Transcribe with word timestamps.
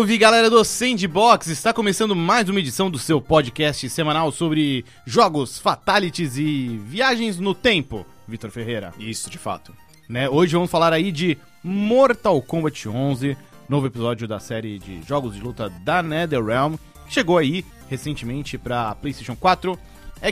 Salve 0.00 0.16
galera 0.16 0.48
do 0.48 0.64
Sandbox! 0.64 1.48
Está 1.48 1.74
começando 1.74 2.16
mais 2.16 2.48
uma 2.48 2.58
edição 2.58 2.90
do 2.90 2.98
seu 2.98 3.20
podcast 3.20 3.86
semanal 3.90 4.32
sobre 4.32 4.82
jogos, 5.04 5.58
fatalities 5.58 6.38
e 6.38 6.80
viagens 6.86 7.38
no 7.38 7.54
tempo. 7.54 8.06
Vitor 8.26 8.50
Ferreira. 8.50 8.94
Isso, 8.98 9.28
de 9.28 9.36
fato. 9.36 9.74
Né? 10.08 10.26
Hoje 10.26 10.54
vamos 10.54 10.70
falar 10.70 10.94
aí 10.94 11.12
de 11.12 11.36
Mortal 11.62 12.40
Kombat 12.40 12.88
11, 12.88 13.36
novo 13.68 13.88
episódio 13.88 14.26
da 14.26 14.40
série 14.40 14.78
de 14.78 15.02
jogos 15.02 15.34
de 15.34 15.42
luta 15.42 15.68
da 15.68 16.02
NetherRealm, 16.02 16.76
que 17.06 17.12
chegou 17.12 17.36
aí 17.36 17.62
recentemente 17.90 18.56
para 18.56 18.94
PlayStation 18.94 19.36
4, 19.36 19.78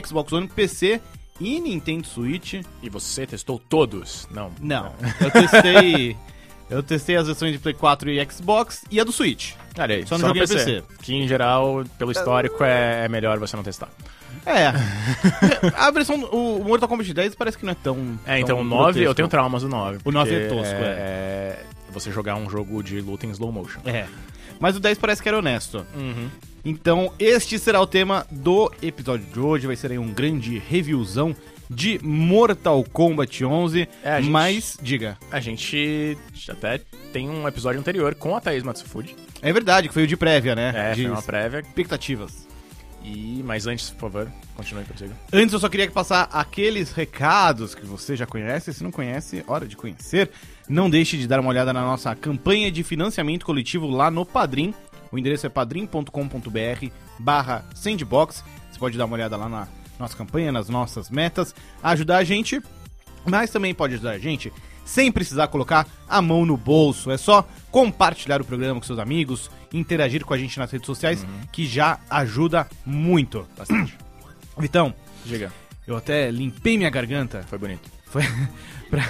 Xbox 0.03 0.33
One, 0.33 0.47
PC 0.47 0.99
e 1.39 1.61
Nintendo 1.61 2.07
Switch. 2.07 2.55
E 2.81 2.89
você 2.89 3.27
testou 3.27 3.59
todos? 3.59 4.27
Não. 4.31 4.51
Não, 4.59 4.95
eu 5.21 5.29
testei 5.29 6.17
Eu 6.69 6.83
testei 6.83 7.15
as 7.15 7.25
versões 7.25 7.51
de 7.51 7.59
Play 7.59 7.73
4 7.73 8.11
e 8.11 8.25
Xbox 8.31 8.85
e 8.91 8.99
a 8.99 9.03
do 9.03 9.11
Switch. 9.11 9.53
Olha 9.77 9.95
aí, 9.95 10.05
Só 10.05 10.17
não 10.17 10.27
joguei 10.27 10.45
PC. 10.45 10.83
Que 11.01 11.15
em 11.15 11.27
geral, 11.27 11.83
pelo 11.97 12.11
histórico, 12.11 12.63
é, 12.63 13.05
é 13.05 13.09
melhor 13.09 13.39
você 13.39 13.55
não 13.55 13.63
testar. 13.63 13.89
É. 14.45 14.71
a 15.75 15.89
versão. 15.91 16.15
O 16.25 16.63
Mortal 16.63 16.87
Kombat 16.87 17.13
10 17.13 17.35
parece 17.35 17.57
que 17.57 17.65
não 17.65 17.71
é 17.71 17.75
tão. 17.75 18.19
É, 18.25 18.39
então 18.39 18.57
tão 18.57 18.65
o 18.65 18.67
9, 18.67 18.77
eu 18.77 18.93
grotesco. 18.93 19.15
tenho 19.15 19.27
traumas 19.27 19.63
do 19.63 19.69
9. 19.69 19.99
O 20.05 20.11
9 20.11 20.35
é 20.35 20.47
tosco, 20.47 20.75
é. 20.75 20.83
é. 20.83 21.63
Você 21.91 22.11
jogar 22.11 22.35
um 22.35 22.49
jogo 22.49 22.83
de 22.83 23.01
luta 23.01 23.25
em 23.25 23.31
slow 23.31 23.51
motion. 23.51 23.79
É. 23.85 24.05
Mas 24.59 24.75
o 24.75 24.79
10 24.79 24.97
parece 24.97 25.23
que 25.23 25.29
era 25.29 25.37
honesto. 25.37 25.85
Uhum. 25.95 26.29
Então, 26.63 27.13
este 27.17 27.57
será 27.57 27.81
o 27.81 27.87
tema 27.87 28.27
do 28.29 28.71
episódio 28.81 29.25
de 29.25 29.39
hoje. 29.39 29.65
Vai 29.65 29.75
ser 29.75 29.91
aí 29.91 29.97
um 29.97 30.13
grande 30.13 30.59
reviewzão 30.59 31.35
de 31.69 31.99
Mortal 32.03 32.83
Kombat 32.91 33.43
11. 33.45 33.87
É, 34.03 34.13
a 34.13 34.21
gente- 34.21 34.31
Mas, 34.31 34.77
diga. 34.81 35.17
A 35.31 35.39
gente 35.39 36.17
até 36.49 36.79
tem 37.13 37.29
um 37.29 37.47
episódio 37.47 37.79
anterior 37.79 38.15
com 38.15 38.35
a 38.35 38.41
Thaís 38.41 38.63
Matsufuji. 38.63 39.15
É 39.41 39.53
verdade, 39.53 39.87
que 39.87 39.93
foi 39.93 40.03
o 40.03 40.07
de 40.07 40.17
prévia, 40.17 40.55
né? 40.55 40.73
É, 40.75 40.93
de 40.95 41.03
foi 41.03 41.11
uma 41.11 41.21
prévia. 41.21 41.59
expectativas. 41.59 42.47
E, 43.01 43.41
mas 43.45 43.65
antes, 43.65 43.89
por 43.91 44.11
favor, 44.11 44.31
continue 44.55 44.83
consigo. 44.83 45.13
Antes 45.31 45.53
eu 45.53 45.59
só 45.59 45.69
queria 45.69 45.89
passar 45.89 46.23
aqueles 46.33 46.91
recados 46.91 47.73
que 47.73 47.85
você 47.85 48.15
já 48.15 48.25
conhece. 48.25 48.73
Se 48.73 48.83
não 48.83 48.91
conhece, 48.91 49.43
hora 49.47 49.65
de 49.65 49.77
conhecer. 49.77 50.29
Não 50.67 50.89
deixe 50.89 51.17
de 51.17 51.25
dar 51.25 51.39
uma 51.39 51.49
olhada 51.49 51.71
na 51.71 51.81
nossa 51.81 52.13
campanha 52.15 52.69
de 52.71 52.83
financiamento 52.83 53.45
coletivo 53.45 53.87
lá 53.87 54.11
no 54.11 54.25
Padrim. 54.25 54.73
O 55.11 55.17
endereço 55.17 55.45
é 55.45 55.49
padrim.com.br 55.49 56.87
barra 57.17 57.65
sandbox. 57.73 58.43
Você 58.71 58.77
pode 58.79 58.97
dar 58.97 59.05
uma 59.05 59.15
olhada 59.15 59.37
lá 59.37 59.47
na 59.47 59.67
nossa 59.99 60.15
campanha, 60.15 60.51
nas 60.51 60.69
nossas 60.69 61.09
metas, 61.09 61.53
ajudar 61.83 62.17
a 62.17 62.23
gente, 62.23 62.61
mas 63.25 63.51
também 63.51 63.73
pode 63.73 63.95
ajudar 63.95 64.11
a 64.11 64.19
gente 64.19 64.51
sem 64.85 65.11
precisar 65.11 65.47
colocar 65.49 65.87
a 66.07 66.19
mão 66.19 66.45
no 66.45 66.57
bolso. 66.57 67.11
É 67.11 67.17
só 67.17 67.47
compartilhar 67.69 68.41
o 68.41 68.45
programa 68.45 68.79
com 68.79 68.85
seus 68.85 68.97
amigos, 68.97 69.51
interagir 69.71 70.25
com 70.25 70.33
a 70.33 70.37
gente 70.37 70.57
nas 70.57 70.71
redes 70.71 70.87
sociais, 70.87 71.25
que 71.51 71.67
já 71.67 71.99
ajuda 72.09 72.67
muito. 72.83 73.47
Bastante. 73.55 73.95
Vitão, 74.57 74.93
Diga, 75.25 75.53
eu 75.85 75.95
até 75.95 76.31
limpei 76.31 76.77
minha 76.77 76.89
garganta 76.89 77.43
foi 77.43 77.57
bonito. 77.57 77.89
foi 78.05 78.23
pra, 78.89 79.03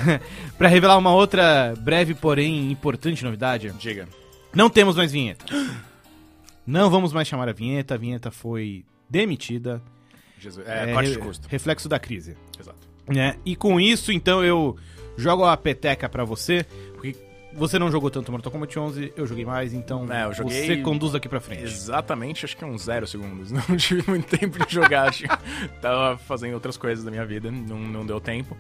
pra 0.58 0.68
revelar 0.68 0.98
uma 0.98 1.14
outra 1.14 1.74
breve, 1.80 2.14
porém 2.14 2.72
importante 2.72 3.24
novidade. 3.24 3.74
Diga. 3.80 4.08
Não 4.54 4.70
temos 4.70 4.96
mais 4.96 5.12
vinheta. 5.12 5.46
Não 6.68 6.90
vamos 6.90 7.12
mais 7.14 7.28
chamar 7.28 7.50
a 7.50 7.54
vinheta, 7.54 7.96
a 7.96 7.98
vinheta 7.98 8.30
foi 8.30 8.86
demitida. 9.10 9.82
Jesus. 10.40 10.68
É, 10.68 10.94
corte 10.94 11.12
de 11.12 11.18
custo. 11.20 11.48
Reflexo 11.50 11.88
da 11.90 12.00
crise. 12.00 12.36
Exato. 12.60 12.78
Né? 13.08 13.36
E 13.46 13.56
com 13.56 13.80
isso, 13.80 14.12
então, 14.12 14.44
eu 14.44 14.78
jogo 15.18 15.44
a 15.46 15.58
peteca 15.58 16.08
pra 16.08 16.24
você, 16.24 16.64
porque 16.94 17.16
você 17.54 17.80
não 17.80 17.90
jogou 17.92 18.12
tanto 18.12 18.32
Mortal 18.32 18.52
Kombat 18.52 18.78
11, 18.78 19.14
eu 19.18 19.26
joguei 19.26 19.44
mais, 19.44 19.74
então 19.74 20.06
É, 20.12 20.32
joguei- 20.34 20.66
você 20.68 20.78
conduz 20.78 21.14
daqui 21.14 21.28
pra 21.28 21.40
frente. 21.40 21.64
Exatamente, 21.64 22.46
acho 22.46 22.56
que 22.56 22.64
uns 22.64 22.84
zero 22.84 23.08
segundos. 23.08 23.50
Não 23.68 23.76
tive 23.76 24.04
muito 24.08 24.28
tempo 24.38 24.64
de 24.66 24.72
jogar, 24.74 25.10
acho 25.10 25.24
tava 25.82 26.18
fazendo 26.20 26.54
outras 26.54 26.78
coisas 26.78 27.04
da 27.04 27.10
minha 27.10 27.26
vida, 27.26 27.50
não, 27.52 27.80
não 27.80 28.06
deu 28.06 28.22
tempo. 28.22 28.56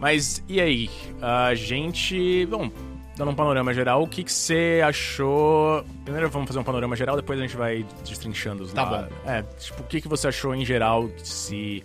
Mas 0.00 0.42
e 0.48 0.60
aí? 0.60 0.90
A 1.20 1.54
gente. 1.54 2.44
Bom, 2.46 2.70
dando 3.16 3.30
um 3.30 3.34
panorama 3.34 3.72
geral, 3.74 4.02
o 4.02 4.06
que, 4.08 4.22
que 4.24 4.32
você 4.32 4.80
achou. 4.84 5.84
Primeiro 6.04 6.28
vamos 6.30 6.48
fazer 6.48 6.58
um 6.58 6.64
panorama 6.64 6.96
geral, 6.96 7.16
depois 7.16 7.38
a 7.38 7.42
gente 7.42 7.56
vai 7.56 7.84
destrinchando 8.04 8.64
os 8.64 8.72
Tá 8.72 8.82
lá- 8.84 9.02
bom. 9.02 9.30
É, 9.30 9.42
tipo, 9.58 9.82
o 9.82 9.86
que, 9.86 10.00
que 10.00 10.08
você 10.08 10.28
achou 10.28 10.54
em 10.54 10.64
geral 10.64 11.08
se. 11.22 11.82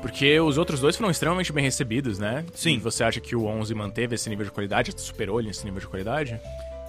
Porque 0.00 0.40
os 0.40 0.58
outros 0.58 0.80
dois 0.80 0.96
foram 0.96 1.10
extremamente 1.12 1.52
bem 1.52 1.62
recebidos, 1.62 2.18
né? 2.18 2.44
Sim. 2.54 2.74
E 2.74 2.78
você 2.78 3.04
acha 3.04 3.20
que 3.20 3.36
o 3.36 3.46
11 3.46 3.72
manteve 3.72 4.16
esse 4.16 4.28
nível 4.28 4.44
de 4.44 4.50
qualidade? 4.50 4.92
Superou 4.96 5.38
ele 5.38 5.46
nesse 5.48 5.64
nível 5.64 5.78
de 5.80 5.86
qualidade? 5.86 6.40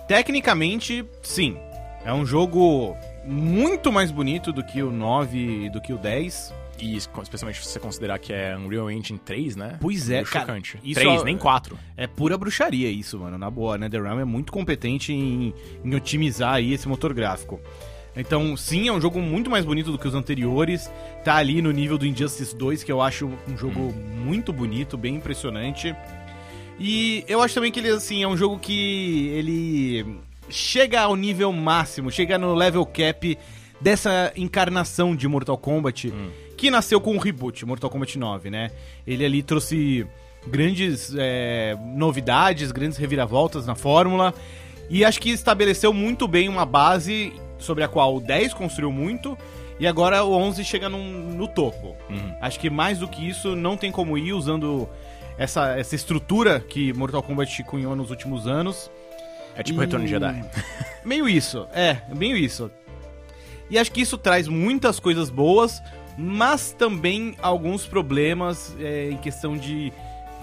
Tecnicamente, 0.07 1.05
sim. 1.21 1.57
É 2.05 2.11
um 2.11 2.25
jogo 2.25 2.97
muito 3.23 3.91
mais 3.91 4.11
bonito 4.11 4.51
do 4.51 4.63
que 4.63 4.81
o 4.83 4.91
9 4.91 5.65
e 5.65 5.69
do 5.69 5.79
que 5.79 5.93
o 5.93 5.97
10. 5.97 6.53
E 6.83 6.97
especialmente 6.97 7.59
se 7.63 7.69
você 7.69 7.79
considerar 7.79 8.19
que 8.19 8.33
é 8.33 8.57
Unreal 8.57 8.91
Engine 8.91 9.17
3, 9.17 9.55
né? 9.55 9.77
Pois 9.79 10.09
é, 10.09 10.15
Meio 10.15 10.25
cara, 10.25 10.45
chocante. 10.47 10.77
isso 10.83 10.99
3, 10.99 11.21
é- 11.21 11.23
nem 11.23 11.37
4. 11.37 11.79
É 11.95 12.07
pura 12.07 12.37
bruxaria 12.37 12.89
isso, 12.89 13.17
mano. 13.19 13.37
Na 13.37 13.49
boa, 13.49 13.77
né? 13.77 13.87
The 13.87 14.01
Realm 14.01 14.19
é 14.19 14.25
muito 14.25 14.51
competente 14.51 15.13
em, 15.13 15.53
em 15.83 15.95
otimizar 15.95 16.55
aí 16.55 16.73
esse 16.73 16.87
motor 16.87 17.13
gráfico. 17.13 17.59
Então, 18.15 18.55
sim, 18.57 18.87
é 18.87 18.91
um 18.91 18.99
jogo 19.01 19.19
muito 19.21 19.49
mais 19.49 19.63
bonito 19.65 19.91
do 19.91 19.97
que 19.97 20.07
os 20.07 20.13
anteriores. 20.13 20.91
Tá 21.23 21.35
ali 21.35 21.61
no 21.61 21.71
nível 21.71 21.97
do 21.97 22.05
Injustice 22.05 22.55
2, 22.55 22.83
que 22.83 22.91
eu 22.91 23.01
acho 23.01 23.31
um 23.47 23.57
jogo 23.57 23.93
muito 24.23 24.51
bonito, 24.51 24.97
bem 24.97 25.15
impressionante. 25.15 25.95
E 26.79 27.23
eu 27.27 27.41
acho 27.41 27.55
também 27.55 27.71
que 27.71 27.79
ele, 27.79 27.89
assim, 27.89 28.23
é 28.23 28.27
um 28.27 28.35
jogo 28.35 28.59
que 28.59 29.27
ele 29.29 30.05
chega 30.49 31.01
ao 31.01 31.15
nível 31.15 31.51
máximo, 31.53 32.11
chega 32.11 32.37
no 32.37 32.53
level 32.53 32.85
cap 32.85 33.37
dessa 33.79 34.31
encarnação 34.35 35.15
de 35.15 35.27
Mortal 35.27 35.57
Kombat, 35.57 36.13
que 36.63 36.71
nasceu 36.71 37.01
com 37.01 37.15
o 37.15 37.19
reboot, 37.19 37.65
Mortal 37.65 37.89
Kombat 37.89 38.17
9, 38.17 38.49
né? 38.49 38.71
Ele 39.05 39.25
ali 39.25 39.43
trouxe 39.43 40.07
grandes 40.47 41.13
é, 41.17 41.75
novidades, 41.95 42.71
grandes 42.71 42.97
reviravoltas 42.97 43.65
na 43.65 43.75
fórmula, 43.75 44.33
e 44.89 45.03
acho 45.03 45.19
que 45.19 45.29
estabeleceu 45.29 45.91
muito 45.93 46.25
bem 46.27 46.47
uma 46.47 46.65
base 46.65 47.33
sobre 47.57 47.83
a 47.83 47.87
qual 47.87 48.15
o 48.15 48.21
10 48.21 48.53
construiu 48.53 48.91
muito, 48.91 49.37
e 49.79 49.85
agora 49.85 50.23
o 50.23 50.31
11 50.33 50.63
chega 50.63 50.87
num- 50.87 51.33
no 51.35 51.47
topo. 51.49 51.95
Acho 52.39 52.57
que 52.59 52.69
mais 52.69 52.99
do 52.99 53.07
que 53.09 53.27
isso, 53.27 53.55
não 53.55 53.75
tem 53.75 53.91
como 53.91 54.17
ir 54.17 54.31
usando 54.31 54.87
essa, 55.37 55.77
essa 55.77 55.95
estrutura 55.95 56.59
que 56.61 56.93
Mortal 56.93 57.23
Kombat 57.23 57.61
cunhou 57.63 57.93
nos 57.95 58.09
últimos 58.09 58.47
anos. 58.47 58.89
É 59.55 59.63
tipo 59.63 59.81
E- 59.81 59.85
Retorno 59.85 60.05
de 60.05 60.11
Jedi. 60.11 60.43
Meio 61.03 61.27
isso, 61.27 61.67
é, 61.73 61.97
meio 62.15 62.37
isso. 62.37 62.71
E 63.69 63.77
acho 63.77 63.91
que 63.91 63.99
isso 64.01 64.17
traz 64.17 64.47
muitas 64.47 64.99
coisas 64.99 65.29
boas, 65.29 65.81
mas 66.17 66.71
também 66.71 67.35
alguns 67.41 67.85
problemas 67.85 68.75
é, 68.79 69.09
em 69.11 69.17
questão 69.17 69.57
de, 69.57 69.91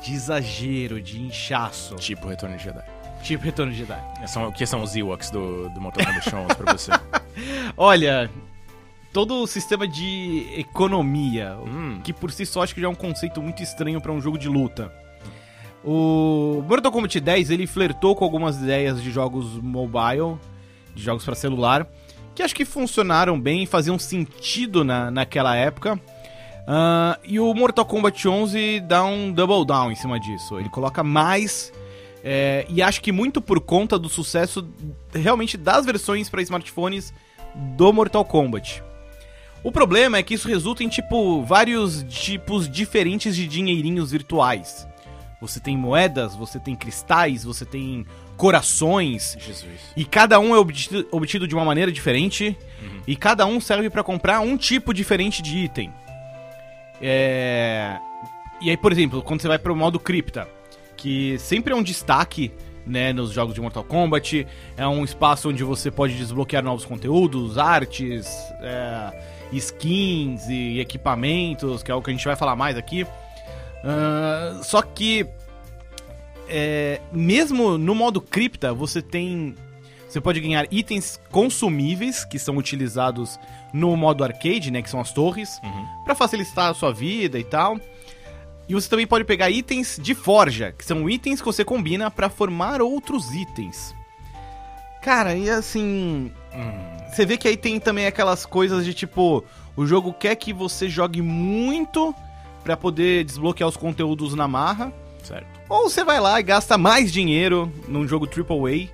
de 0.03 0.13
exagero, 0.15 1.01
de 1.01 1.21
inchaço. 1.21 1.97
tipo 1.97 2.29
Retorno 2.29 2.57
de 2.57 2.65
Jedi. 2.65 2.83
Tipo 3.23 3.45
Retorno 3.45 3.73
de 3.73 3.79
Jedi. 3.79 4.01
São, 4.27 4.49
o 4.49 4.53
que 4.53 4.65
são 4.67 4.83
os 4.83 4.97
Ewoks 4.97 5.31
do, 5.31 5.69
do 5.71 5.81
Kombat 5.81 6.35
11 6.35 6.55
pra 6.57 6.73
você? 6.73 6.91
Olha, 7.77 8.31
todo 9.13 9.43
o 9.43 9.47
sistema 9.47 9.87
de 9.87 10.47
economia, 10.57 11.57
Hum. 11.67 12.01
que 12.03 12.13
por 12.13 12.33
si 12.33 12.47
só 12.47 12.63
acho 12.63 12.75
que 12.75 12.81
já 12.81 12.87
é 12.87 12.91
um 12.91 12.95
conceito 12.95 13.43
muito 13.43 13.63
estranho 13.63 14.01
pra 14.01 14.11
um 14.13 14.21
jogo 14.21 14.39
de 14.39 14.49
luta. 14.49 14.93
O 15.85 16.63
Mortal 16.69 16.93
Kombat 16.93 17.19
10 17.21 17.51
ele 17.51 17.67
flertou 17.67 18.15
com 18.15 18.25
algumas 18.25 18.57
ideias 18.61 19.03
de 19.03 19.11
jogos 19.11 19.59
mobile, 19.63 20.37
de 20.95 21.03
jogos 21.03 21.25
pra 21.25 21.35
celular, 21.35 21.87
que 22.41 22.45
acho 22.45 22.55
que 22.55 22.65
funcionaram 22.65 23.39
bem, 23.39 23.67
faziam 23.67 23.99
sentido 23.99 24.83
na, 24.83 25.11
naquela 25.11 25.55
época. 25.55 26.01
Ah, 26.67 27.19
e 27.23 27.39
o 27.39 27.53
Mortal 27.53 27.85
Kombat 27.85 28.27
11 28.27 28.81
dá 28.81 29.05
um 29.05 29.31
double 29.31 29.67
down 29.67 29.93
em 29.93 29.95
cima 29.95 30.19
disso. 30.19 30.59
Ele 30.59 30.71
coloca 30.71 31.03
mais. 31.03 31.71
é, 32.25 32.65
e 32.69 32.81
acho 32.81 33.03
que 33.03 33.13
muito 33.13 33.43
por 33.43 33.61
conta 33.61 33.99
do 33.99 34.09
sucesso 34.09 34.67
realmente 35.13 35.59
das 35.59 35.85
versões 35.85 36.31
para 36.31 36.41
smartphones 36.41 37.13
do 37.55 37.93
Mortal 37.93 38.25
Kombat. 38.25 38.83
O 39.63 39.71
problema 39.71 40.17
é 40.17 40.23
que 40.23 40.33
isso 40.33 40.49
resulta 40.49 40.83
em 40.83 40.89
tipo 40.89 41.43
vários 41.43 42.03
tipos 42.09 42.71
diferentes 42.71 43.37
de 43.37 43.47
dinheirinhos 43.47 44.13
virtuais. 44.13 44.89
Você 45.41 45.59
tem 45.59 45.77
moedas, 45.77 46.37
você 46.37 46.59
tem 46.59 46.77
cristais, 46.77 47.45
você 47.45 47.65
tem 47.65 48.07
corações, 48.37 49.37
Jesus. 49.39 49.81
e 49.97 50.05
cada 50.05 50.39
um 50.39 50.55
é 50.55 50.59
obtido, 50.59 51.07
obtido 51.11 51.47
de 51.47 51.55
uma 51.55 51.65
maneira 51.65 51.91
diferente. 51.91 52.57
E 53.07 53.17
cada 53.17 53.45
um 53.47 53.61
serve 53.61 53.91
pra 53.91 54.03
comprar 54.03 54.41
um 54.41 54.57
tipo 54.57 54.95
diferente 54.95 55.43
de 55.43 55.59
item. 55.59 55.93
É... 57.01 57.99
E 58.61 58.71
aí, 58.71 58.77
por 58.77 58.93
exemplo, 58.93 59.23
quando 59.23 59.41
você 59.41 59.49
vai 59.49 59.59
pro 59.59 59.75
modo 59.75 59.99
cripta, 59.99 60.47
que 60.97 61.39
sempre 61.39 61.73
é 61.73 61.77
um 61.77 61.83
destaque 61.83 62.53
né, 62.87 63.13
nos 63.13 63.33
jogos 63.33 63.55
de 63.55 63.61
Mortal 63.61 63.85
Kombat, 63.85 64.47
é 64.77 64.87
um 64.87 65.05
espaço 65.05 65.49
onde 65.49 65.65
você 65.65 65.91
pode 65.91 66.15
desbloquear 66.15 66.63
novos 66.63 66.85
conteúdos, 66.85 67.57
artes, 67.57 68.27
é, 68.61 69.21
skins 69.53 70.47
e 70.49 70.79
equipamentos, 70.79 71.83
que 71.83 71.91
é 71.91 71.95
o 71.95 72.03
que 72.03 72.11
a 72.11 72.13
gente 72.13 72.25
vai 72.25 72.37
falar 72.37 72.57
mais 72.57 72.77
aqui. 72.77 73.07
Ah, 73.85 74.61
só 74.63 74.83
que 74.83 75.27
é, 76.49 77.01
mesmo 77.13 77.79
no 77.79 77.95
modo 77.95 78.21
cripta, 78.21 78.75
você 78.75 79.01
tem 79.01 79.55
Você 80.11 80.21
pode 80.21 80.41
ganhar 80.41 80.67
itens 80.73 81.21
consumíveis 81.31 82.25
que 82.25 82.37
são 82.37 82.57
utilizados 82.57 83.39
no 83.73 83.97
modo 83.97 84.25
arcade, 84.25 84.69
né, 84.69 84.83
que 84.83 84.91
são 84.91 85.01
as 85.01 85.13
torres, 85.13 85.61
pra 86.05 86.17
facilitar 86.17 86.71
a 86.71 86.75
sua 86.75 86.93
vida 86.93 87.39
e 87.39 87.45
tal. 87.45 87.79
E 88.69 88.75
você 88.75 88.89
também 88.89 89.07
pode 89.07 89.25
pegar 89.25 89.51
itens 89.51 90.01
de 90.03 90.13
forja, 90.13 90.73
que 90.77 90.85
são 90.85 91.09
itens 91.09 91.41
que 91.41 91.47
você 91.47 91.65
combina 91.65 92.11
pra 92.11 92.29
formar 92.29 92.83
outros 92.83 93.33
itens. 93.33 93.95
Cara, 95.01 95.37
e 95.37 95.49
assim, 95.49 96.33
você 97.09 97.25
vê 97.25 97.37
que 97.37 97.47
aí 97.47 97.57
tem 97.57 97.79
também 97.79 98.07
aquelas 98.07 98.45
coisas 98.45 98.85
de 98.85 98.93
tipo, 98.93 99.45
o 99.77 99.87
jogo 99.87 100.13
quer 100.13 100.35
que 100.35 100.53
você 100.53 100.89
jogue 100.89 101.23
muito 101.23 102.13
pra 102.63 102.77
poder 102.77 103.25
desbloquear 103.25 103.69
os 103.69 103.77
conteúdos 103.77 104.35
na 104.35 104.47
marra, 104.49 104.93
Certo. 105.23 105.47
ou 105.69 105.89
você 105.89 106.05
vai 106.05 106.21
lá 106.21 106.39
e 106.41 106.43
gasta 106.43 106.77
mais 106.79 107.13
dinheiro 107.13 107.73
num 107.89 108.07
jogo 108.07 108.27
AAA 108.27 108.89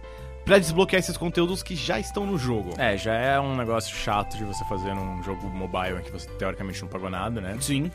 pra 0.45 0.59
desbloquear 0.59 1.01
esses 1.01 1.17
conteúdos 1.17 1.63
que 1.63 1.75
já 1.75 1.99
estão 1.99 2.25
no 2.25 2.39
jogo. 2.39 2.71
É, 2.79 2.97
já 2.97 3.15
é 3.15 3.41
um 3.41 3.57
negócio 3.57 3.95
chato 3.95 4.37
de 4.37 4.45
você 4.45 4.65
fazer 4.67 4.95
num 4.95 5.23
jogo 5.23 5.49
mobile 5.49 5.99
em 5.99 6.03
que 6.03 6.11
você 6.11 6.29
teoricamente 6.39 6.81
não 6.83 6.89
pagou 6.89 7.11
nada, 7.11 7.41
né? 7.41 7.57
Sim. 7.61 7.91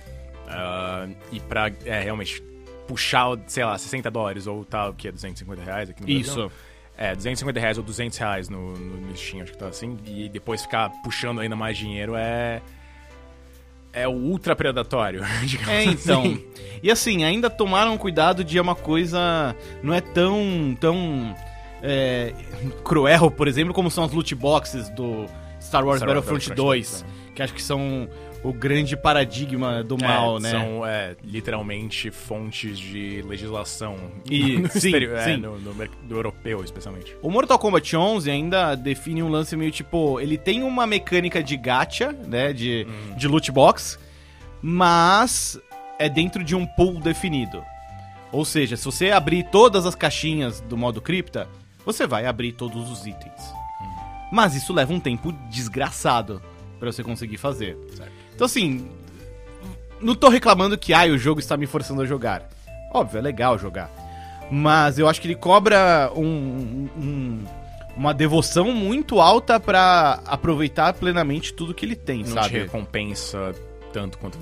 Ah, 0.48 1.08
e 1.32 1.40
pra 1.40 1.72
é, 1.86 2.02
realmente 2.02 2.44
puxar, 2.88 3.28
sei 3.48 3.64
lá, 3.64 3.78
60 3.78 4.12
dólares 4.12 4.48
ou 4.48 4.62
o 4.90 4.94
que? 4.94 5.10
250 5.10 5.64
reais 5.64 5.90
aqui 5.90 6.02
no 6.02 6.08
Brasil? 6.08 6.22
Isso. 6.22 6.52
É, 6.98 7.16
250 7.16 7.60
reais 7.60 7.78
ou 7.78 7.84
200 7.84 8.18
reais 8.18 8.50
no, 8.50 8.74
no, 8.78 8.98
no 9.08 9.18
Steam, 9.18 9.42
acho 9.42 9.54
que 9.54 9.58
tá 9.58 9.68
assim. 9.68 9.98
E 10.06 10.28
depois 10.28 10.62
ficar 10.62 10.90
puxando 11.04 11.40
ainda 11.40 11.56
mais 11.56 11.78
dinheiro 11.78 12.16
é. 12.16 12.62
É 13.94 14.08
o 14.08 14.12
ultra 14.12 14.56
predatório, 14.56 15.22
digamos 15.44 15.70
É, 15.70 15.84
então. 15.86 16.22
assim. 16.22 16.46
E 16.84 16.90
assim, 16.92 17.24
ainda 17.24 17.50
tomaram 17.50 17.98
cuidado 17.98 18.44
de 18.44 18.60
uma 18.60 18.74
coisa. 18.76 19.56
Não 19.84 19.94
é 19.94 20.02
tão. 20.02 20.76
tão. 20.80 21.36
é, 21.84 22.34
cruel, 22.84 23.30
por 23.30 23.48
exemplo, 23.48 23.74
como 23.74 23.92
são 23.92 24.04
as 24.04 24.12
loot 24.12 24.34
boxes 24.36 24.90
do 24.90 25.26
Star 25.62 25.86
Wars 25.86 25.98
Star 26.00 26.08
Battlefront 26.08 26.50
Battlefront 26.50 26.56
2. 26.56 26.56
2, 26.56 27.06
Que 27.36 27.44
acho 27.44 27.54
que 27.54 27.62
são 27.62 28.08
o 28.44 28.52
grande 28.52 28.98
paradigma 28.98 29.84
do 29.84 29.98
mal, 29.98 30.38
É, 30.38 30.40
né? 30.42 30.50
São, 30.52 30.86
é, 30.86 31.16
literalmente 31.24 32.10
fontes 32.10 32.80
de 32.80 33.22
legislação. 33.28 33.96
E- 34.30 34.58
no 34.60 34.68
sim, 34.70 34.78
exterior, 34.78 35.16
é, 35.18 35.24
sim. 35.26 35.38
no, 35.38 35.60
no 35.60 35.76
mer- 35.76 35.92
do 36.04 36.16
europeu, 36.16 36.64
especialmente. 36.64 37.16
O 37.22 37.30
Mortal 37.30 37.60
Kombat 37.60 37.96
11 37.96 38.32
ainda 38.32 38.74
define 38.76 39.22
um 39.22 39.30
lance 39.30 39.56
meio 39.56 39.72
tipo, 39.72 40.20
ele 40.20 40.38
tem 40.38 40.64
uma 40.64 40.88
mecânica 40.88 41.44
de 41.44 41.56
gacha, 41.56 42.12
né, 42.12 42.52
de, 42.52 42.88
de 43.16 43.28
loot 43.28 43.52
box, 43.52 44.00
mas 44.62 45.60
é 46.00 46.08
dentro 46.10 46.44
de 46.44 46.56
um 46.56 46.66
pool 46.66 47.00
definido. 47.00 47.64
Ou 48.32 48.46
seja, 48.46 48.78
se 48.78 48.86
você 48.86 49.12
abrir 49.12 49.44
todas 49.52 49.86
as 49.86 49.94
caixinhas 49.94 50.62
do 50.62 50.78
modo 50.78 51.02
cripta, 51.02 51.48
você 51.86 52.08
vai 52.08 52.26
abrir 52.26 52.54
todos 52.54 52.90
os 52.90 53.06
itens. 53.06 53.54
Mas 54.32 54.56
isso 54.56 54.72
leva 54.74 54.94
um 54.94 55.00
tempo 55.00 55.32
desgraçado 55.50 56.42
pra 56.80 56.92
você 56.92 57.04
conseguir 57.04 57.38
fazer. 57.38 57.78
Certo. 57.96 58.12
Então 58.42 58.48
assim, 58.48 58.88
não 60.02 60.16
tô 60.16 60.28
reclamando 60.28 60.76
que 60.76 60.96
ai, 60.96 61.12
o 61.12 61.18
jogo 61.18 61.40
está 61.40 61.56
me 61.56 61.68
forçando 61.68 62.02
a 62.02 62.08
jogar. 62.08 62.50
Óbvio, 62.92 63.20
é 63.20 63.22
legal 63.22 63.56
jogar. 63.60 63.92
Mas 64.50 64.98
eu 64.98 65.08
acho 65.08 65.22
que 65.22 65.28
ele 65.28 65.36
cobra 65.36 66.12
um- 66.16 66.90
um- 66.98 67.44
uma 67.96 68.16
devoção 68.16 68.72
muito 68.74 69.22
alta 69.22 69.60
pra 69.60 70.22
aproveitar 70.26 70.92
plenamente 70.94 71.54
tudo 71.54 71.72
que 71.72 71.86
ele 71.86 71.96
tem, 71.96 72.24
Não 72.24 72.30
te 72.30 72.34
sabe? 72.34 72.58
recompensa 72.62 73.54
tanto 73.94 74.18
quanto. 74.18 74.40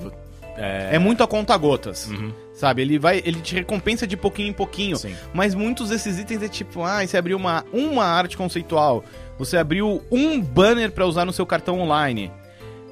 É, 0.55 0.95
É 0.95 0.99
muito 0.99 1.21
a 1.21 1.27
conta 1.27 1.57
gotas. 1.57 2.07
Uhum. 2.07 2.31
Sabe, 2.53 2.81
ele 2.83 2.97
vai, 2.97 3.21
ele 3.25 3.41
te 3.41 3.53
recompensa 3.53 4.07
de 4.07 4.15
pouquinho 4.15 4.47
em 4.47 4.53
pouquinho. 4.53 4.95
Sim. 4.95 5.13
Mas 5.33 5.53
muitos 5.53 5.89
desses 5.89 6.17
itens 6.17 6.41
é 6.41 6.47
tipo, 6.47 6.83
ah, 6.85 7.05
você 7.05 7.17
abriu 7.17 7.35
uma, 7.35 7.65
uma 7.73 8.05
arte 8.05 8.37
conceitual, 8.37 9.03
você 9.37 9.57
abriu 9.57 10.01
um 10.09 10.39
banner 10.39 10.89
pra 10.89 11.05
usar 11.05 11.25
no 11.25 11.33
seu 11.33 11.45
cartão 11.45 11.81
online, 11.81 12.31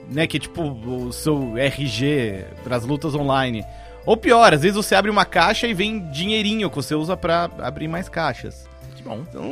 né, 0.10 0.26
que 0.28 0.38
é 0.38 0.40
tipo 0.40 0.62
o 0.64 1.12
seu 1.12 1.58
RG 1.58 2.46
pras 2.64 2.84
lutas 2.86 3.14
online. 3.16 3.64
Ou 4.06 4.16
pior, 4.16 4.54
às 4.54 4.62
vezes 4.62 4.76
você 4.78 4.96
abre 4.96 5.12
uma 5.12 5.26
caixa 5.26 5.68
e 5.68 5.74
vem 5.74 6.10
dinheirinho 6.12 6.70
que 6.70 6.76
você 6.76 6.96
usa 6.96 7.18
pra 7.18 7.50
abrir 7.60 7.88
mais 7.88 8.08
caixas. 8.08 8.68
Que 8.96 9.04
bom. 9.04 9.22
Então, 9.30 9.44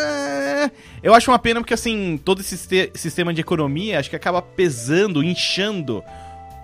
é, 0.00 0.70
eu 1.02 1.14
acho 1.14 1.30
uma 1.30 1.38
pena 1.38 1.60
porque 1.60 1.74
assim, 1.74 2.18
todo 2.24 2.40
esse 2.40 2.56
siste- 2.58 2.90
sistema 2.94 3.32
de 3.32 3.40
economia 3.40 3.98
acho 4.00 4.10
que 4.10 4.16
acaba 4.16 4.42
pesando, 4.42 5.22
inchando 5.22 6.02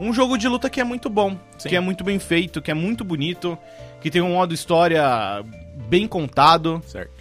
um 0.00 0.12
jogo 0.12 0.36
de 0.36 0.48
luta 0.48 0.68
que 0.70 0.80
é 0.80 0.84
muito 0.84 1.08
bom, 1.08 1.36
Sim. 1.58 1.68
que 1.68 1.76
é 1.76 1.80
muito 1.80 2.02
bem 2.02 2.18
feito, 2.18 2.60
que 2.60 2.70
é 2.70 2.74
muito 2.74 3.04
bonito, 3.04 3.56
que 4.00 4.10
tem 4.10 4.20
um 4.22 4.32
modo 4.32 4.52
história 4.54 5.44
bem 5.88 6.08
contado, 6.08 6.82
Certo. 6.86 7.12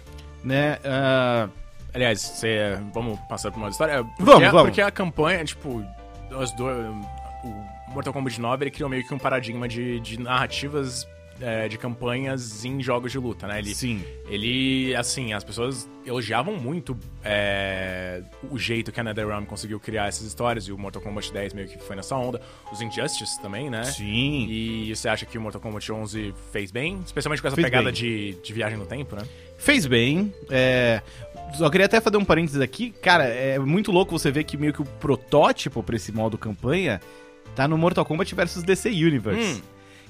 né? 0.42 0.78
ah, 0.84 1.48
Aliás, 1.92 2.20
você, 2.20 2.78
vamos 2.94 3.18
passar 3.28 3.50
por 3.50 3.58
uma 3.58 3.68
história? 3.68 4.02
Porque, 4.04 4.22
Vamos, 4.22 4.44
vamos. 4.50 4.62
Porque 4.62 4.80
a 4.80 4.90
campanha, 4.92 5.44
tipo, 5.44 5.84
as 6.38 6.52
duas, 6.52 6.76
o 7.44 7.92
Mortal 7.92 8.12
Kombat 8.12 8.40
9 8.40 8.64
ele 8.64 8.70
criou 8.70 8.88
meio 8.88 9.06
que 9.06 9.12
um 9.12 9.18
paradigma 9.18 9.66
de, 9.66 10.00
de 10.00 10.20
narrativas 10.20 11.06
é, 11.40 11.68
de 11.68 11.78
campanhas 11.78 12.64
em 12.64 12.82
jogos 12.82 13.12
de 13.12 13.18
luta, 13.18 13.46
né? 13.46 13.58
Ele, 13.58 13.74
sim. 13.74 14.04
ele, 14.28 14.94
assim, 14.94 15.32
as 15.32 15.42
pessoas 15.42 15.88
elogiavam 16.04 16.56
muito 16.56 16.96
é, 17.24 18.22
o 18.50 18.58
jeito 18.58 18.92
que 18.92 19.00
a 19.00 19.04
NetherRealm 19.04 19.44
conseguiu 19.44 19.80
criar 19.80 20.08
essas 20.08 20.26
histórias, 20.26 20.64
e 20.64 20.72
o 20.72 20.78
Mortal 20.78 21.02
Kombat 21.02 21.32
10 21.32 21.54
meio 21.54 21.68
que 21.68 21.78
foi 21.78 21.96
nessa 21.96 22.16
onda. 22.16 22.40
Os 22.70 22.80
Injustice 22.80 23.40
também, 23.40 23.70
né? 23.70 23.84
Sim. 23.84 24.46
E 24.48 24.94
você 24.94 25.08
acha 25.08 25.24
que 25.24 25.38
o 25.38 25.40
Mortal 25.40 25.60
Kombat 25.60 25.90
11 25.90 26.34
fez 26.52 26.70
bem? 26.70 27.00
Especialmente 27.04 27.40
com 27.40 27.48
essa 27.48 27.56
Fez 27.56 27.64
pegada 27.64 27.90
de, 27.90 28.32
de 28.42 28.52
viagem 28.52 28.78
no 28.78 28.86
tempo, 28.86 29.16
né? 29.16 29.22
Fez 29.56 29.86
bem. 29.86 30.32
É... 30.50 31.02
Só 31.54 31.68
queria 31.68 31.86
até 31.86 32.00
fazer 32.00 32.16
um 32.16 32.24
parênteses 32.24 32.60
aqui. 32.60 32.90
Cara, 33.02 33.24
é 33.24 33.58
muito 33.58 33.90
louco 33.92 34.18
você 34.18 34.30
ver 34.30 34.44
que 34.44 34.56
meio 34.56 34.72
que 34.72 34.80
o 34.82 34.84
protótipo 34.84 35.82
pra 35.82 35.96
esse 35.96 36.10
modo 36.12 36.38
campanha 36.38 37.00
tá 37.54 37.66
no 37.68 37.76
Mortal 37.76 38.04
Kombat 38.04 38.34
vs 38.34 38.62
DC 38.62 38.88
Universe. 38.90 39.58
Hum. 39.58 39.62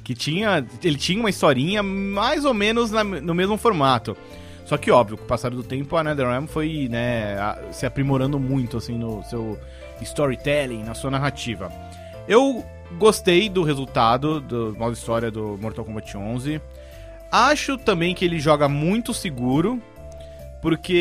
Que 0.04 0.14
tinha. 0.14 0.64
Ele 0.82 0.96
tinha 0.96 1.18
uma 1.20 1.30
historinha 1.30 1.82
mais 1.82 2.44
ou 2.44 2.54
menos 2.54 2.90
na- 2.90 3.04
no 3.04 3.34
mesmo 3.34 3.56
formato. 3.56 4.16
Só 4.64 4.76
que, 4.76 4.90
óbvio, 4.90 5.16
com 5.18 5.24
o 5.24 5.26
passar 5.26 5.50
do 5.50 5.62
tempo, 5.64 5.96
a 5.96 6.04
NetherRealm 6.04 6.46
foi, 6.46 6.86
né, 6.88 7.36
se 7.72 7.84
aprimorando 7.84 8.38
muito, 8.38 8.76
assim, 8.76 8.96
no 8.96 9.22
seu 9.24 9.58
storytelling, 10.00 10.84
na 10.84 10.94
sua 10.94 11.10
narrativa. 11.10 11.72
Eu 12.28 12.64
gostei 12.98 13.48
do 13.48 13.62
resultado 13.62 14.40
do 14.40 14.74
modo 14.78 14.92
história 14.94 15.30
do 15.30 15.58
Mortal 15.60 15.84
Kombat 15.84 16.16
11. 16.16 16.60
Acho 17.32 17.76
também 17.78 18.14
que 18.14 18.24
ele 18.24 18.38
joga 18.38 18.68
muito 18.68 19.12
seguro, 19.12 19.80
porque 20.62 20.92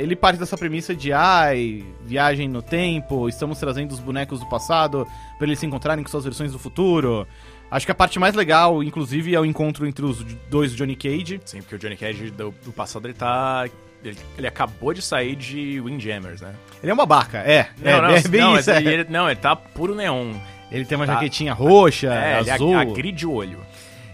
ele 0.00 0.16
parte 0.16 0.38
dessa 0.38 0.56
premissa 0.56 0.94
de 0.94 1.12
ai, 1.12 1.84
viagem 2.04 2.48
no 2.48 2.62
tempo, 2.62 3.28
estamos 3.28 3.58
trazendo 3.58 3.92
os 3.92 4.00
bonecos 4.00 4.40
do 4.40 4.46
passado 4.48 5.06
para 5.38 5.46
eles 5.46 5.58
se 5.58 5.66
encontrarem 5.66 6.02
com 6.02 6.10
suas 6.10 6.24
versões 6.24 6.52
do 6.52 6.58
futuro. 6.58 7.26
Acho 7.70 7.84
que 7.84 7.92
a 7.92 7.94
parte 7.96 8.18
mais 8.18 8.34
legal, 8.34 8.82
inclusive, 8.82 9.34
é 9.34 9.40
o 9.40 9.44
encontro 9.44 9.86
entre 9.86 10.04
os 10.04 10.22
dois 10.48 10.74
Johnny 10.74 10.94
Cage. 10.94 11.40
Sim, 11.44 11.60
porque 11.62 11.74
o 11.74 11.78
Johnny 11.78 11.96
Cage 11.96 12.30
do, 12.30 12.54
do 12.64 12.72
passado 12.72 13.06
ele 13.06 13.14
tá. 13.14 13.68
Ele, 14.04 14.16
ele 14.38 14.46
acabou 14.46 14.94
de 14.94 15.02
sair 15.02 15.34
de 15.34 15.80
Windjammers, 15.80 16.40
né? 16.40 16.54
Ele 16.80 16.90
é 16.92 16.94
um 16.94 16.96
babaca, 16.96 17.38
é. 17.38 17.68
Não, 17.82 17.90
é, 17.90 18.00
não, 18.00 18.10
é 18.10 18.20
bem 18.22 18.40
não, 18.40 18.56
isso. 18.56 18.70
é. 18.70 18.80
ele, 18.80 19.04
não, 19.10 19.26
ele 19.28 19.40
tá 19.40 19.56
puro 19.56 19.96
neon. 19.96 20.32
Ele 20.70 20.84
tem 20.84 20.96
uma 20.96 21.06
tá- 21.06 21.14
jaquetinha 21.14 21.52
roxa, 21.52 22.14
É, 22.14 22.40
ele 22.40 22.50
azul. 22.50 22.76
ag- 22.78 22.90
agride 22.92 23.26
o 23.26 23.32
olho. 23.32 23.58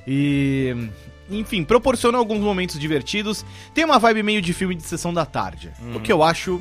E. 0.07 0.89
Enfim, 1.33 1.65
proporciona 1.65 2.19
alguns 2.19 2.41
momentos 2.41 2.79
divertidos. 2.79 3.45
Tem 3.75 3.85
uma 3.85 3.99
vibe 3.99 4.23
meio 4.23 4.43
de 4.43 4.53
filme 4.53 4.75
de 4.75 4.83
sessão 4.83 5.13
da 5.13 5.25
tarde. 5.27 5.71
O 5.95 6.01
que 6.01 6.13
eu 6.13 6.23
acho 6.23 6.61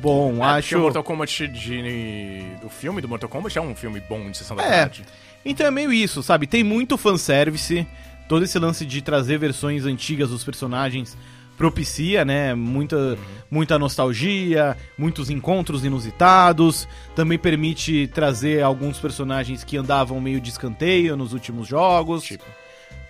bom. 0.00 0.44
É, 0.44 0.48
acho. 0.58 0.76
o 0.78 0.82
Mortal 0.82 1.02
Kombat 1.04 1.48
de, 1.48 2.42
do 2.62 2.68
filme 2.70 3.00
do 3.00 3.08
Mortal 3.08 3.28
Kombat 3.28 3.58
é 3.58 3.60
um 3.60 3.74
filme 3.74 4.00
bom 4.08 4.30
de 4.30 4.36
sessão 4.36 4.56
da 4.56 4.62
É. 4.64 4.70
tarde. 4.80 5.04
Então 5.44 5.66
é 5.66 5.70
meio 5.70 5.92
isso, 5.92 6.22
sabe? 6.22 6.46
Tem 6.46 6.62
muito 6.62 6.96
fanservice. 6.98 7.86
Todo 8.28 8.44
esse 8.44 8.58
lance 8.58 8.86
de 8.86 9.02
trazer 9.02 9.38
versões 9.38 9.84
antigas 9.84 10.30
dos 10.30 10.44
personagens 10.44 11.16
propicia, 11.56 12.24
né? 12.24 12.54
Muita, 12.54 13.18
muita 13.50 13.78
nostalgia, 13.78 14.76
muitos 14.96 15.28
encontros 15.28 15.84
inusitados. 15.84 16.88
Também 17.14 17.38
permite 17.38 18.06
trazer 18.14 18.62
alguns 18.62 18.98
personagens 18.98 19.62
que 19.64 19.76
andavam 19.76 20.20
meio 20.20 20.40
de 20.40 20.48
escanteio 20.50 21.16
nos 21.16 21.32
últimos 21.32 21.66
jogos. 21.68 22.22
Tipo. 22.22 22.44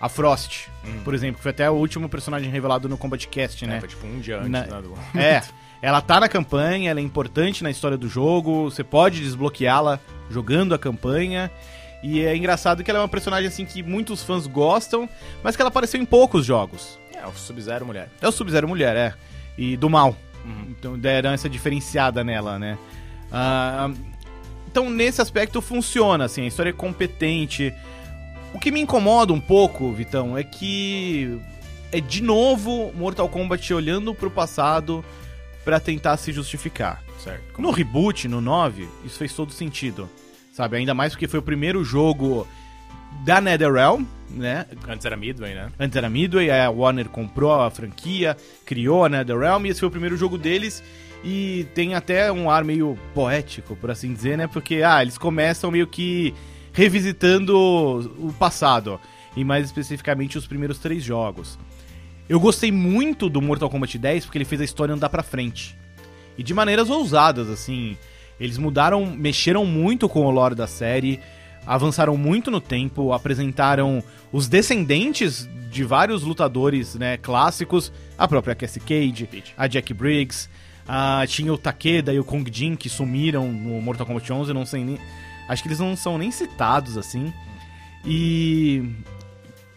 A 0.01 0.09
Frost, 0.09 0.67
por 1.03 1.13
exemplo, 1.13 1.35
que 1.37 1.43
foi 1.43 1.51
até 1.51 1.69
o 1.69 1.73
último 1.75 2.09
personagem 2.09 2.49
revelado 2.49 2.89
no 2.89 2.97
Combat 2.97 3.27
Cast, 3.27 3.65
Né? 3.67 3.75
né? 3.75 3.79
Foi 3.79 3.87
tipo 3.89 4.07
um 4.07 4.19
dia 4.19 4.37
antes 4.39 4.49
Na- 4.49 4.61
né, 4.65 4.81
do... 4.81 4.93
É, 5.17 5.43
ela 5.81 6.01
tá 6.01 6.19
na 6.19 6.27
campanha, 6.27 6.89
ela 6.89 6.99
é 6.99 7.03
importante 7.03 7.63
na 7.63 7.69
história 7.69 7.97
do 7.97 8.07
jogo, 8.09 8.63
você 8.71 8.83
pode 8.83 9.19
desbloqueá-la 9.21 9.99
jogando 10.29 10.73
a 10.73 10.79
campanha. 10.79 11.51
E 12.03 12.19
é 12.25 12.35
engraçado 12.35 12.83
que 12.83 12.89
ela 12.89 12.99
é 12.99 13.01
uma 13.03 13.07
personagem 13.07 13.47
assim 13.47 13.63
que 13.63 13.83
muitos 13.83 14.23
fãs 14.23 14.47
gostam, 14.47 15.07
mas 15.43 15.55
que 15.55 15.61
ela 15.61 15.69
apareceu 15.69 16.01
em 16.01 16.05
poucos 16.05 16.43
jogos. 16.45 16.97
É, 17.15 17.23
o 17.27 17.31
Sub-Zero 17.33 17.85
mulher. 17.85 18.09
É 18.19 18.27
o 18.27 18.31
Sub-Zero 18.31 18.67
Mulher, 18.67 18.95
é. 18.95 19.13
E 19.55 19.77
do 19.77 19.87
mal. 19.87 20.15
Uhum. 20.43 20.65
Então 20.71 20.97
deram 20.97 21.29
essa 21.31 21.47
diferenciada 21.47 22.23
nela, 22.23 22.57
né? 22.57 22.75
Ah, 23.31 23.91
então 24.67 24.89
nesse 24.89 25.21
aspecto 25.21 25.61
funciona, 25.61 26.25
assim, 26.25 26.41
a 26.43 26.47
história 26.47 26.71
é 26.71 26.73
competente. 26.73 27.71
O 28.53 28.59
que 28.59 28.71
me 28.71 28.81
incomoda 28.81 29.31
um 29.33 29.39
pouco, 29.39 29.91
Vitão, 29.91 30.37
é 30.37 30.43
que 30.43 31.39
é 31.91 31.99
de 31.99 32.21
novo 32.21 32.91
Mortal 32.93 33.27
Kombat 33.29 33.73
olhando 33.73 34.13
pro 34.13 34.31
passado 34.31 35.03
pra 35.63 35.79
tentar 35.79 36.17
se 36.17 36.31
justificar. 36.31 37.03
Certo. 37.19 37.61
No 37.61 37.71
reboot, 37.71 38.27
no 38.27 38.41
9, 38.41 38.87
isso 39.05 39.17
fez 39.17 39.33
todo 39.33 39.51
sentido. 39.51 40.09
Sabe? 40.53 40.77
Ainda 40.77 40.93
mais 40.93 41.13
porque 41.13 41.27
foi 41.27 41.39
o 41.39 41.43
primeiro 41.43 41.83
jogo 41.83 42.47
da 43.23 43.39
NetherRealm, 43.39 44.03
né? 44.29 44.65
Antes 44.87 45.05
era 45.05 45.15
Midway, 45.15 45.53
né? 45.53 45.69
Antes 45.79 45.95
era 45.95 46.09
Midway, 46.09 46.49
a 46.49 46.69
Warner 46.69 47.09
comprou 47.09 47.53
a 47.53 47.69
franquia, 47.69 48.35
criou 48.65 49.05
a 49.05 49.09
NetherRealm 49.09 49.65
e 49.65 49.69
esse 49.69 49.79
foi 49.79 49.87
o 49.87 49.91
primeiro 49.91 50.17
jogo 50.17 50.37
deles. 50.37 50.83
E 51.23 51.67
tem 51.75 51.93
até 51.93 52.31
um 52.31 52.49
ar 52.49 52.63
meio 52.63 52.97
poético, 53.13 53.75
por 53.75 53.91
assim 53.91 54.11
dizer, 54.11 54.37
né? 54.37 54.47
Porque, 54.47 54.81
ah, 54.81 55.01
eles 55.01 55.17
começam 55.17 55.69
meio 55.69 55.85
que 55.85 56.33
revisitando 56.71 57.57
o 57.57 58.33
passado. 58.37 58.99
E 59.35 59.43
mais 59.43 59.65
especificamente 59.65 60.37
os 60.37 60.45
primeiros 60.45 60.77
três 60.77 61.03
jogos. 61.03 61.57
Eu 62.27 62.39
gostei 62.39 62.71
muito 62.71 63.29
do 63.29 63.41
Mortal 63.41 63.69
Kombat 63.69 63.97
10 63.97 64.25
porque 64.25 64.37
ele 64.37 64.45
fez 64.45 64.61
a 64.61 64.65
história 64.65 64.93
andar 64.93 65.09
pra 65.09 65.23
frente. 65.23 65.77
E 66.37 66.43
de 66.43 66.53
maneiras 66.53 66.89
ousadas, 66.89 67.49
assim. 67.49 67.97
Eles 68.39 68.57
mudaram, 68.57 69.05
mexeram 69.05 69.65
muito 69.65 70.09
com 70.09 70.25
o 70.25 70.31
lore 70.31 70.55
da 70.55 70.65
série, 70.65 71.19
avançaram 71.65 72.17
muito 72.17 72.49
no 72.49 72.59
tempo, 72.59 73.13
apresentaram 73.13 74.03
os 74.31 74.47
descendentes 74.47 75.47
de 75.69 75.83
vários 75.83 76.23
lutadores 76.23 76.95
né, 76.95 77.17
clássicos, 77.17 77.91
a 78.17 78.27
própria 78.27 78.55
Cassie 78.55 78.81
Cage, 78.81 79.29
a 79.55 79.67
Jack 79.67 79.93
Briggs, 79.93 80.49
a, 80.87 81.23
tinha 81.27 81.53
o 81.53 81.57
Takeda 81.57 82.13
e 82.13 82.19
o 82.19 82.23
Kong 82.23 82.49
Jin 82.51 82.75
que 82.75 82.89
sumiram 82.89 83.51
no 83.51 83.81
Mortal 83.81 84.05
Kombat 84.07 84.31
11, 84.31 84.53
não 84.53 84.65
sei 84.65 84.83
nem... 84.83 84.99
Acho 85.51 85.61
que 85.61 85.67
eles 85.67 85.79
não 85.79 85.97
são 85.97 86.17
nem 86.17 86.31
citados, 86.31 86.97
assim. 86.97 87.33
E... 88.05 88.89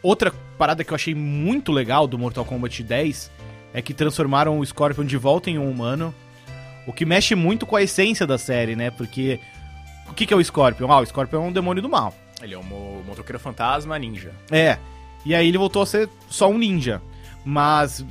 Outra 0.00 0.32
parada 0.56 0.84
que 0.84 0.92
eu 0.92 0.94
achei 0.94 1.14
muito 1.16 1.72
legal 1.72 2.06
do 2.06 2.16
Mortal 2.16 2.44
Kombat 2.44 2.80
10 2.82 3.28
é 3.72 3.82
que 3.82 3.92
transformaram 3.92 4.60
o 4.60 4.64
Scorpion 4.64 5.04
de 5.04 5.16
volta 5.16 5.50
em 5.50 5.58
um 5.58 5.68
humano. 5.68 6.14
O 6.86 6.92
que 6.92 7.04
mexe 7.04 7.34
muito 7.34 7.66
com 7.66 7.74
a 7.74 7.82
essência 7.82 8.24
da 8.24 8.38
série, 8.38 8.76
né? 8.76 8.90
Porque 8.92 9.40
o 10.08 10.14
que, 10.14 10.26
que 10.26 10.32
é 10.32 10.36
o 10.36 10.44
Scorpion? 10.44 10.92
Ah, 10.92 11.00
o 11.00 11.06
Scorpion 11.06 11.38
é 11.44 11.48
um 11.48 11.52
demônio 11.52 11.82
do 11.82 11.88
mal. 11.88 12.14
Ele 12.40 12.54
é 12.54 12.58
um 12.58 12.62
mo- 12.62 13.02
motoqueiro 13.04 13.40
fantasma 13.40 13.98
ninja. 13.98 14.32
É. 14.50 14.78
E 15.26 15.34
aí 15.34 15.48
ele 15.48 15.58
voltou 15.58 15.82
a 15.82 15.86
ser 15.86 16.08
só 16.28 16.48
um 16.48 16.56
ninja. 16.58 17.02
Mas, 17.44 18.04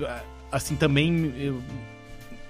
assim, 0.51 0.75
também 0.75 1.31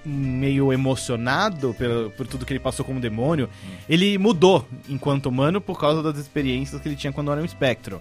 meio 0.04 0.72
emocionado 0.72 1.74
pelo, 1.74 2.10
por 2.10 2.26
tudo 2.26 2.44
que 2.44 2.52
ele 2.52 2.60
passou 2.60 2.84
como 2.84 3.00
demônio, 3.00 3.48
ele 3.88 4.18
mudou 4.18 4.66
enquanto 4.88 5.26
humano 5.26 5.60
por 5.60 5.78
causa 5.78 6.02
das 6.02 6.18
experiências 6.18 6.80
que 6.80 6.88
ele 6.88 6.96
tinha 6.96 7.12
quando 7.12 7.32
era 7.32 7.40
um 7.40 7.44
espectro. 7.44 8.00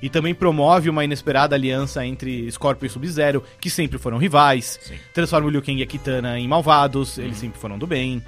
E 0.00 0.08
também 0.10 0.34
promove 0.34 0.90
uma 0.90 1.04
inesperada 1.04 1.56
aliança 1.56 2.04
entre 2.04 2.50
Scorpion 2.52 2.86
e 2.86 2.90
Sub-Zero, 2.90 3.42
que 3.58 3.70
sempre 3.70 3.98
foram 3.98 4.18
rivais. 4.18 4.78
Sim. 4.82 4.96
Transforma 5.14 5.46
o 5.46 5.50
Liu 5.50 5.62
Kang 5.62 5.78
e 5.78 5.82
a 5.82 5.86
Kitana 5.86 6.38
em 6.38 6.46
malvados, 6.46 7.16
eles 7.16 7.38
sempre 7.38 7.58
foram 7.58 7.78
do 7.78 7.86
bem. 7.86 8.22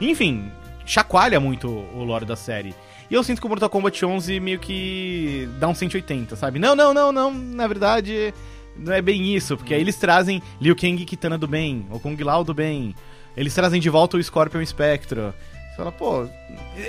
Enfim, 0.00 0.50
chacoalha 0.84 1.38
muito 1.38 1.68
o 1.68 2.02
lore 2.02 2.24
da 2.24 2.34
série. 2.34 2.74
E 3.08 3.14
eu 3.14 3.22
sinto 3.22 3.40
que 3.40 3.46
o 3.46 3.48
Mortal 3.48 3.68
Kombat 3.70 4.04
11 4.04 4.40
meio 4.40 4.58
que 4.58 5.48
dá 5.60 5.68
um 5.68 5.74
180, 5.74 6.34
sabe? 6.34 6.58
Não, 6.58 6.74
não, 6.74 6.92
não, 6.92 7.12
não, 7.12 7.32
na 7.32 7.66
verdade 7.66 8.34
não 8.76 8.92
é 8.92 9.02
bem 9.02 9.34
isso, 9.34 9.56
porque 9.56 9.74
aí 9.74 9.80
eles 9.80 9.96
trazem 9.96 10.42
Liu 10.60 10.74
Kang 10.74 11.00
e 11.00 11.04
Kitana 11.04 11.38
do 11.38 11.46
bem, 11.46 11.86
ou 11.90 12.00
Kung 12.00 12.16
Lao 12.22 12.44
do 12.44 12.54
bem. 12.54 12.94
Eles 13.36 13.54
trazem 13.54 13.80
de 13.80 13.88
volta 13.88 14.16
o 14.16 14.22
Scorpion 14.22 14.60
e 14.60 14.66
Spectro. 14.66 15.34
Você 15.70 15.76
fala, 15.76 15.92
pô, 15.92 16.28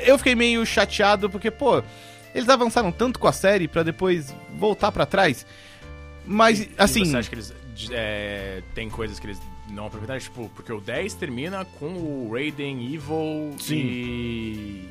eu 0.05 0.17
fiquei 0.17 0.35
meio 0.35 0.65
chateado 0.65 1.29
porque, 1.29 1.49
pô, 1.49 1.81
eles 2.35 2.49
avançaram 2.49 2.91
tanto 2.91 3.19
com 3.19 3.27
a 3.27 3.33
série 3.33 3.67
pra 3.67 3.83
depois 3.83 4.35
voltar 4.57 4.91
pra 4.91 5.05
trás. 5.05 5.45
Mas, 6.25 6.67
assim, 6.77 7.03
E 7.03 7.05
você 7.05 7.17
acha 7.17 7.29
que 7.29 7.35
eles 7.35 7.53
é, 7.91 8.61
tem 8.73 8.89
coisas 8.89 9.19
que 9.19 9.27
eles 9.27 9.39
não 9.73 9.87
aproveitaram? 9.87 10.19
Tipo, 10.19 10.49
porque 10.55 10.71
o 10.71 10.79
10 10.79 11.13
termina 11.15 11.65
com 11.65 11.87
o 11.87 12.31
Raiden 12.31 12.93
Evil 12.93 13.55
Sim. 13.59 13.75
e. 13.75 14.89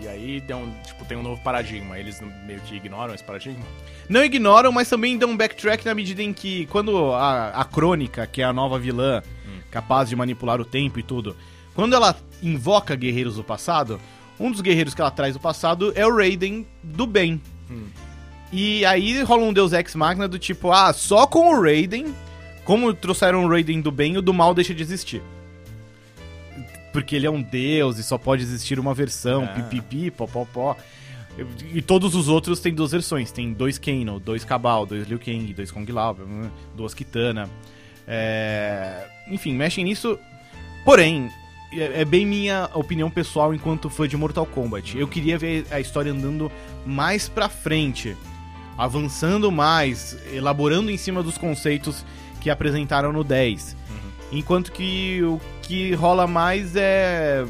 E 0.00 0.06
aí 0.06 0.42
tipo, 0.86 1.04
tem 1.04 1.18
um 1.18 1.22
novo 1.22 1.42
paradigma. 1.42 1.98
Eles 1.98 2.20
meio 2.46 2.60
que 2.60 2.76
ignoram 2.76 3.14
esse 3.14 3.24
paradigma? 3.24 3.64
não 4.08 4.24
ignoram, 4.24 4.72
mas 4.72 4.88
também 4.88 5.18
dão 5.18 5.30
um 5.30 5.36
backtrack 5.36 5.84
na 5.84 5.94
medida 5.94 6.22
em 6.22 6.32
que, 6.32 6.66
quando 6.66 7.12
a, 7.12 7.48
a 7.48 7.64
Crônica, 7.64 8.26
que 8.26 8.40
é 8.40 8.44
a 8.44 8.52
nova 8.52 8.78
vilã, 8.78 9.22
capaz 9.70 10.08
de 10.08 10.16
manipular 10.16 10.60
o 10.60 10.64
tempo 10.64 10.98
e 10.98 11.02
tudo, 11.02 11.36
quando 11.74 11.94
ela 11.94 12.16
invoca 12.42 12.96
guerreiros 12.96 13.36
do 13.36 13.44
passado, 13.44 14.00
um 14.40 14.50
dos 14.50 14.60
guerreiros 14.60 14.94
que 14.94 15.00
ela 15.00 15.10
traz 15.10 15.34
do 15.34 15.40
passado 15.40 15.92
é 15.94 16.06
o 16.06 16.16
Raiden 16.16 16.66
do 16.82 17.06
bem. 17.06 17.40
E 18.50 18.84
aí 18.86 19.22
rola 19.22 19.42
um 19.42 19.52
Deus 19.52 19.72
Ex 19.72 19.94
Machina 19.94 20.26
do 20.26 20.38
tipo, 20.38 20.72
ah, 20.72 20.92
só 20.92 21.26
com 21.26 21.54
o 21.54 21.62
Raiden, 21.62 22.14
como 22.68 22.92
trouxeram 22.92 23.46
o 23.46 23.48
Raiden 23.48 23.80
do 23.80 23.90
bem, 23.90 24.18
o 24.18 24.20
do 24.20 24.34
mal 24.34 24.52
deixa 24.52 24.74
de 24.74 24.82
existir. 24.82 25.22
Porque 26.92 27.16
ele 27.16 27.26
é 27.26 27.30
um 27.30 27.40
deus 27.40 27.96
e 27.96 28.02
só 28.02 28.18
pode 28.18 28.42
existir 28.42 28.78
uma 28.78 28.92
versão, 28.92 29.44
Ah. 29.44 29.46
pipipi, 29.46 30.10
popopó. 30.10 30.76
E 31.72 31.80
todos 31.80 32.14
os 32.14 32.28
outros 32.28 32.60
têm 32.60 32.74
duas 32.74 32.92
versões. 32.92 33.32
Tem 33.32 33.54
dois 33.54 33.78
Kano, 33.78 34.20
dois 34.20 34.44
Cabal, 34.44 34.84
dois 34.84 35.08
Liu 35.08 35.18
Kang, 35.18 35.54
dois 35.54 35.70
Kong 35.70 35.90
Lao, 35.90 36.14
duas 36.76 36.92
Kitana. 36.92 37.48
É... 38.06 39.06
Enfim, 39.30 39.54
mexem 39.54 39.82
nisso. 39.82 40.18
Porém, 40.84 41.30
é 41.72 42.02
é 42.02 42.04
bem 42.04 42.26
minha 42.26 42.68
opinião 42.74 43.08
pessoal 43.10 43.54
enquanto 43.54 43.88
fã 43.88 44.06
de 44.06 44.14
Mortal 44.14 44.44
Kombat. 44.44 44.98
Eu 44.98 45.08
queria 45.08 45.38
ver 45.38 45.64
a 45.70 45.80
história 45.80 46.12
andando 46.12 46.52
mais 46.84 47.30
pra 47.30 47.48
frente, 47.48 48.14
avançando 48.76 49.50
mais, 49.50 50.18
elaborando 50.34 50.90
em 50.90 50.98
cima 50.98 51.22
dos 51.22 51.38
conceitos 51.38 52.04
que 52.48 52.50
apresentaram 52.50 53.12
no 53.12 53.22
10. 53.22 53.76
Enquanto 54.32 54.72
que 54.72 55.22
o 55.22 55.38
que 55.60 55.92
rola 55.94 56.26
mais 56.26 56.74
é 56.76 57.44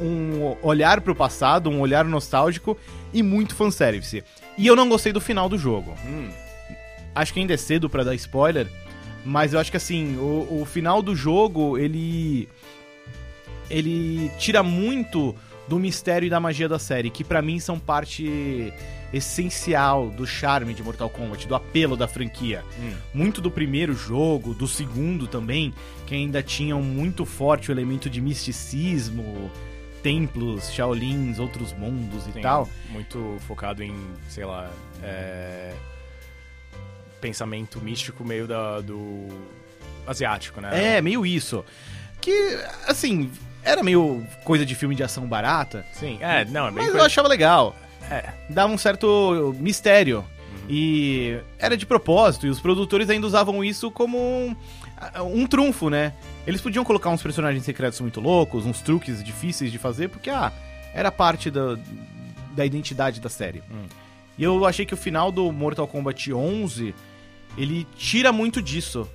um 0.00 0.56
olhar 0.62 1.02
pro 1.02 1.14
passado, 1.14 1.68
um 1.68 1.80
olhar 1.80 2.04
nostálgico 2.06 2.76
e 3.12 3.22
muito 3.22 3.54
fanservice. 3.54 4.24
E 4.56 4.66
eu 4.66 4.74
não 4.74 4.88
gostei 4.88 5.12
do 5.12 5.20
final 5.20 5.48
do 5.50 5.58
jogo. 5.58 5.94
Hum, 6.06 6.30
Acho 7.14 7.34
que 7.34 7.40
ainda 7.40 7.52
é 7.52 7.58
cedo 7.58 7.90
pra 7.90 8.02
dar 8.04 8.14
spoiler, 8.14 8.66
mas 9.22 9.52
eu 9.52 9.60
acho 9.60 9.70
que 9.70 9.76
assim, 9.76 10.16
o, 10.16 10.62
o 10.62 10.64
final 10.64 11.02
do 11.02 11.14
jogo, 11.14 11.76
ele 11.76 12.48
ele 13.68 14.30
tira 14.38 14.62
muito 14.62 15.34
do 15.68 15.78
mistério 15.78 16.26
e 16.26 16.30
da 16.30 16.40
magia 16.40 16.68
da 16.68 16.78
série, 16.78 17.10
que 17.10 17.22
pra 17.24 17.40
mim 17.40 17.60
são 17.60 17.78
parte 17.78 18.72
essencial 19.12 20.08
do 20.10 20.26
charme 20.26 20.72
de 20.72 20.82
Mortal 20.82 21.10
Kombat, 21.10 21.46
do 21.46 21.54
apelo 21.54 21.96
da 21.96 22.08
franquia. 22.08 22.64
hum. 22.78 22.94
Muito 23.12 23.40
do 23.40 23.50
primeiro 23.50 23.94
jogo, 23.94 24.54
do 24.54 24.66
segundo 24.66 25.26
também, 25.26 25.74
que 26.06 26.14
ainda 26.14 26.42
tinham 26.42 26.82
muito 26.82 27.24
forte 27.26 27.70
o 27.70 27.72
elemento 27.72 28.08
de 28.08 28.20
misticismo, 28.20 29.50
templos, 30.02 30.72
Shaolins, 30.72 31.38
outros 31.38 31.72
mundos 31.72 32.26
e 32.26 32.32
Tem 32.32 32.42
tal. 32.42 32.68
Muito 32.90 33.36
focado 33.46 33.82
em, 33.82 33.94
sei 34.28 34.44
lá, 34.44 34.70
é, 35.02 35.72
pensamento 37.20 37.80
místico 37.80 38.24
meio 38.24 38.46
da, 38.46 38.80
do 38.80 39.28
asiático, 40.06 40.60
né? 40.60 40.96
É, 40.96 41.02
meio 41.02 41.24
isso. 41.24 41.64
Que, 42.20 42.58
assim, 42.86 43.30
era 43.64 43.82
meio 43.82 44.26
coisa 44.44 44.64
de 44.66 44.74
filme 44.74 44.94
de 44.94 45.02
ação 45.02 45.26
barata, 45.26 45.84
Sim, 45.92 46.18
é, 46.20 46.44
não, 46.44 46.66
é 46.66 46.70
bem 46.70 46.74
mas 46.78 46.86
eu 46.86 46.92
coisa- 46.92 47.06
achava 47.06 47.28
legal. 47.28 47.76
É, 48.10 48.30
Dava 48.50 48.72
um 48.72 48.78
certo 48.78 49.54
mistério. 49.58 50.24
E 50.68 51.38
era 51.58 51.76
de 51.76 51.84
propósito, 51.84 52.46
e 52.46 52.50
os 52.50 52.60
produtores 52.60 53.10
ainda 53.10 53.26
usavam 53.26 53.64
isso 53.64 53.90
como 53.90 54.16
um, 54.18 54.54
um 55.34 55.46
trunfo, 55.46 55.90
né? 55.90 56.12
Eles 56.46 56.60
podiam 56.60 56.84
colocar 56.84 57.10
uns 57.10 57.22
personagens 57.22 57.64
secretos 57.64 58.00
muito 58.00 58.20
loucos, 58.20 58.64
uns 58.64 58.80
truques 58.80 59.22
difíceis 59.24 59.72
de 59.72 59.78
fazer, 59.78 60.08
porque, 60.08 60.30
ah, 60.30 60.52
era 60.94 61.10
parte 61.10 61.50
da, 61.50 61.76
da 62.54 62.64
identidade 62.64 63.20
da 63.20 63.28
série. 63.28 63.60
Hum. 63.70 63.86
E 64.38 64.44
eu 64.44 64.64
achei 64.64 64.86
que 64.86 64.94
o 64.94 64.96
final 64.96 65.32
do 65.32 65.50
Mortal 65.52 65.86
Kombat 65.88 66.32
11, 66.32 66.94
ele 67.58 67.86
tira 67.96 68.32
muito 68.32 68.62
disso. 68.62 69.08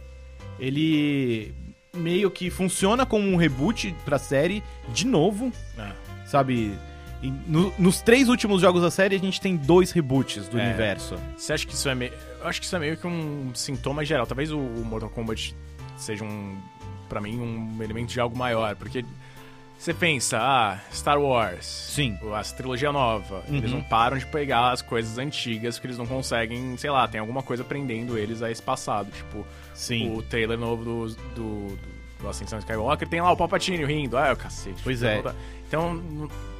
Ele 0.59 1.53
meio 1.97 2.29
que 2.31 2.49
funciona 2.49 3.05
como 3.05 3.27
um 3.27 3.35
reboot 3.35 3.95
pra 4.05 4.17
série 4.19 4.63
de 4.93 5.05
novo, 5.05 5.51
é. 5.77 5.91
sabe? 6.25 6.73
E 7.21 7.31
no- 7.47 7.73
nos 7.79 7.99
três 8.01 8.29
últimos 8.29 8.61
jogos 8.61 8.81
da 8.83 8.91
série, 8.91 9.15
a 9.15 9.19
gente 9.19 9.41
tem 9.41 9.55
dois 9.57 9.91
reboots 9.91 10.47
do 10.47 10.59
É. 10.59 10.63
universo. 10.65 11.15
Você 11.35 11.51
acha 11.53 11.65
que 11.65 11.73
isso 11.73 11.89
é 11.89 11.95
meio. 11.95 12.13
Eu 12.39 12.47
acho 12.47 12.59
que 12.59 12.65
isso 12.67 12.75
é 12.75 12.79
meio 12.79 12.95
que 12.95 13.07
um 13.07 13.51
sintoma 13.55 14.05
geral. 14.05 14.27
Talvez 14.27 14.51
o, 14.51 14.57
o 14.59 14.85
Mortal 14.85 15.09
Kombat 15.09 15.55
seja 15.97 16.23
um. 16.23 16.55
Pra 17.09 17.19
mim, 17.21 17.39
um 17.39 17.81
elemento 17.81 18.09
de 18.13 18.19
algo 18.19 18.37
maior. 18.37 18.75
Porque 18.75 19.03
você 19.77 19.93
pensa, 19.93 20.37
ah, 20.41 20.79
Star 20.91 21.19
Wars. 21.19 21.65
Sim. 21.65 22.17
A 22.33 22.41
trilogia 22.43 22.91
nova. 22.91 23.43
Eles 23.47 23.71
Uhum. 23.71 23.77
não 23.77 23.83
param 23.83 24.17
de 24.17 24.25
pegar 24.25 24.71
as 24.71 24.81
coisas 24.81 25.17
antigas 25.17 25.75
porque 25.75 25.87
eles 25.87 25.97
não 25.97 26.05
conseguem, 26.05 26.75
sei 26.77 26.89
lá, 26.89 27.07
tem 27.07 27.19
alguma 27.21 27.41
coisa 27.43 27.63
prendendo 27.63 28.17
eles 28.17 28.41
a 28.41 28.49
esse 28.51 28.61
passado. 28.61 29.09
Tipo, 29.11 29.45
Sim. 29.73 30.13
o 30.15 30.21
trailer 30.21 30.57
novo 30.57 30.83
do, 30.83 31.07
do, 31.07 31.15
do, 31.35 31.79
do 32.21 32.27
Ascensão 32.29 32.59
Skywalker 32.59 33.07
tem 33.07 33.21
lá 33.21 33.31
o 33.31 33.37
Palpatine 33.37 33.85
rindo. 33.85 34.17
Ah, 34.17 34.27
é 34.27 34.33
o 34.33 34.37
cacete. 34.37 34.81
Pois 34.83 35.03
é. 35.03 35.21
Então, 35.67 36.01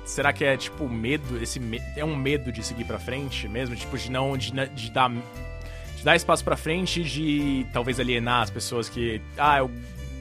será 0.05 0.31
que 0.31 0.45
é 0.45 0.55
tipo 0.55 0.87
medo? 0.87 1.41
Esse 1.41 1.59
me- 1.59 1.81
é 1.95 2.05
um 2.05 2.15
medo 2.15 2.51
de 2.51 2.63
seguir 2.63 2.85
pra 2.85 2.99
frente 2.99 3.47
mesmo? 3.47 3.75
Tipo, 3.75 3.97
de 3.97 4.11
não. 4.11 4.37
de, 4.37 4.51
de 4.51 4.91
dar. 4.91 5.09
De 5.09 6.03
dar 6.03 6.15
espaço 6.15 6.43
pra 6.43 6.55
frente, 6.55 7.03
de 7.03 7.65
talvez 7.73 7.99
alienar 7.99 8.43
as 8.43 8.49
pessoas 8.51 8.87
que. 8.87 9.19
Ah, 9.37 9.57
eu 9.57 9.71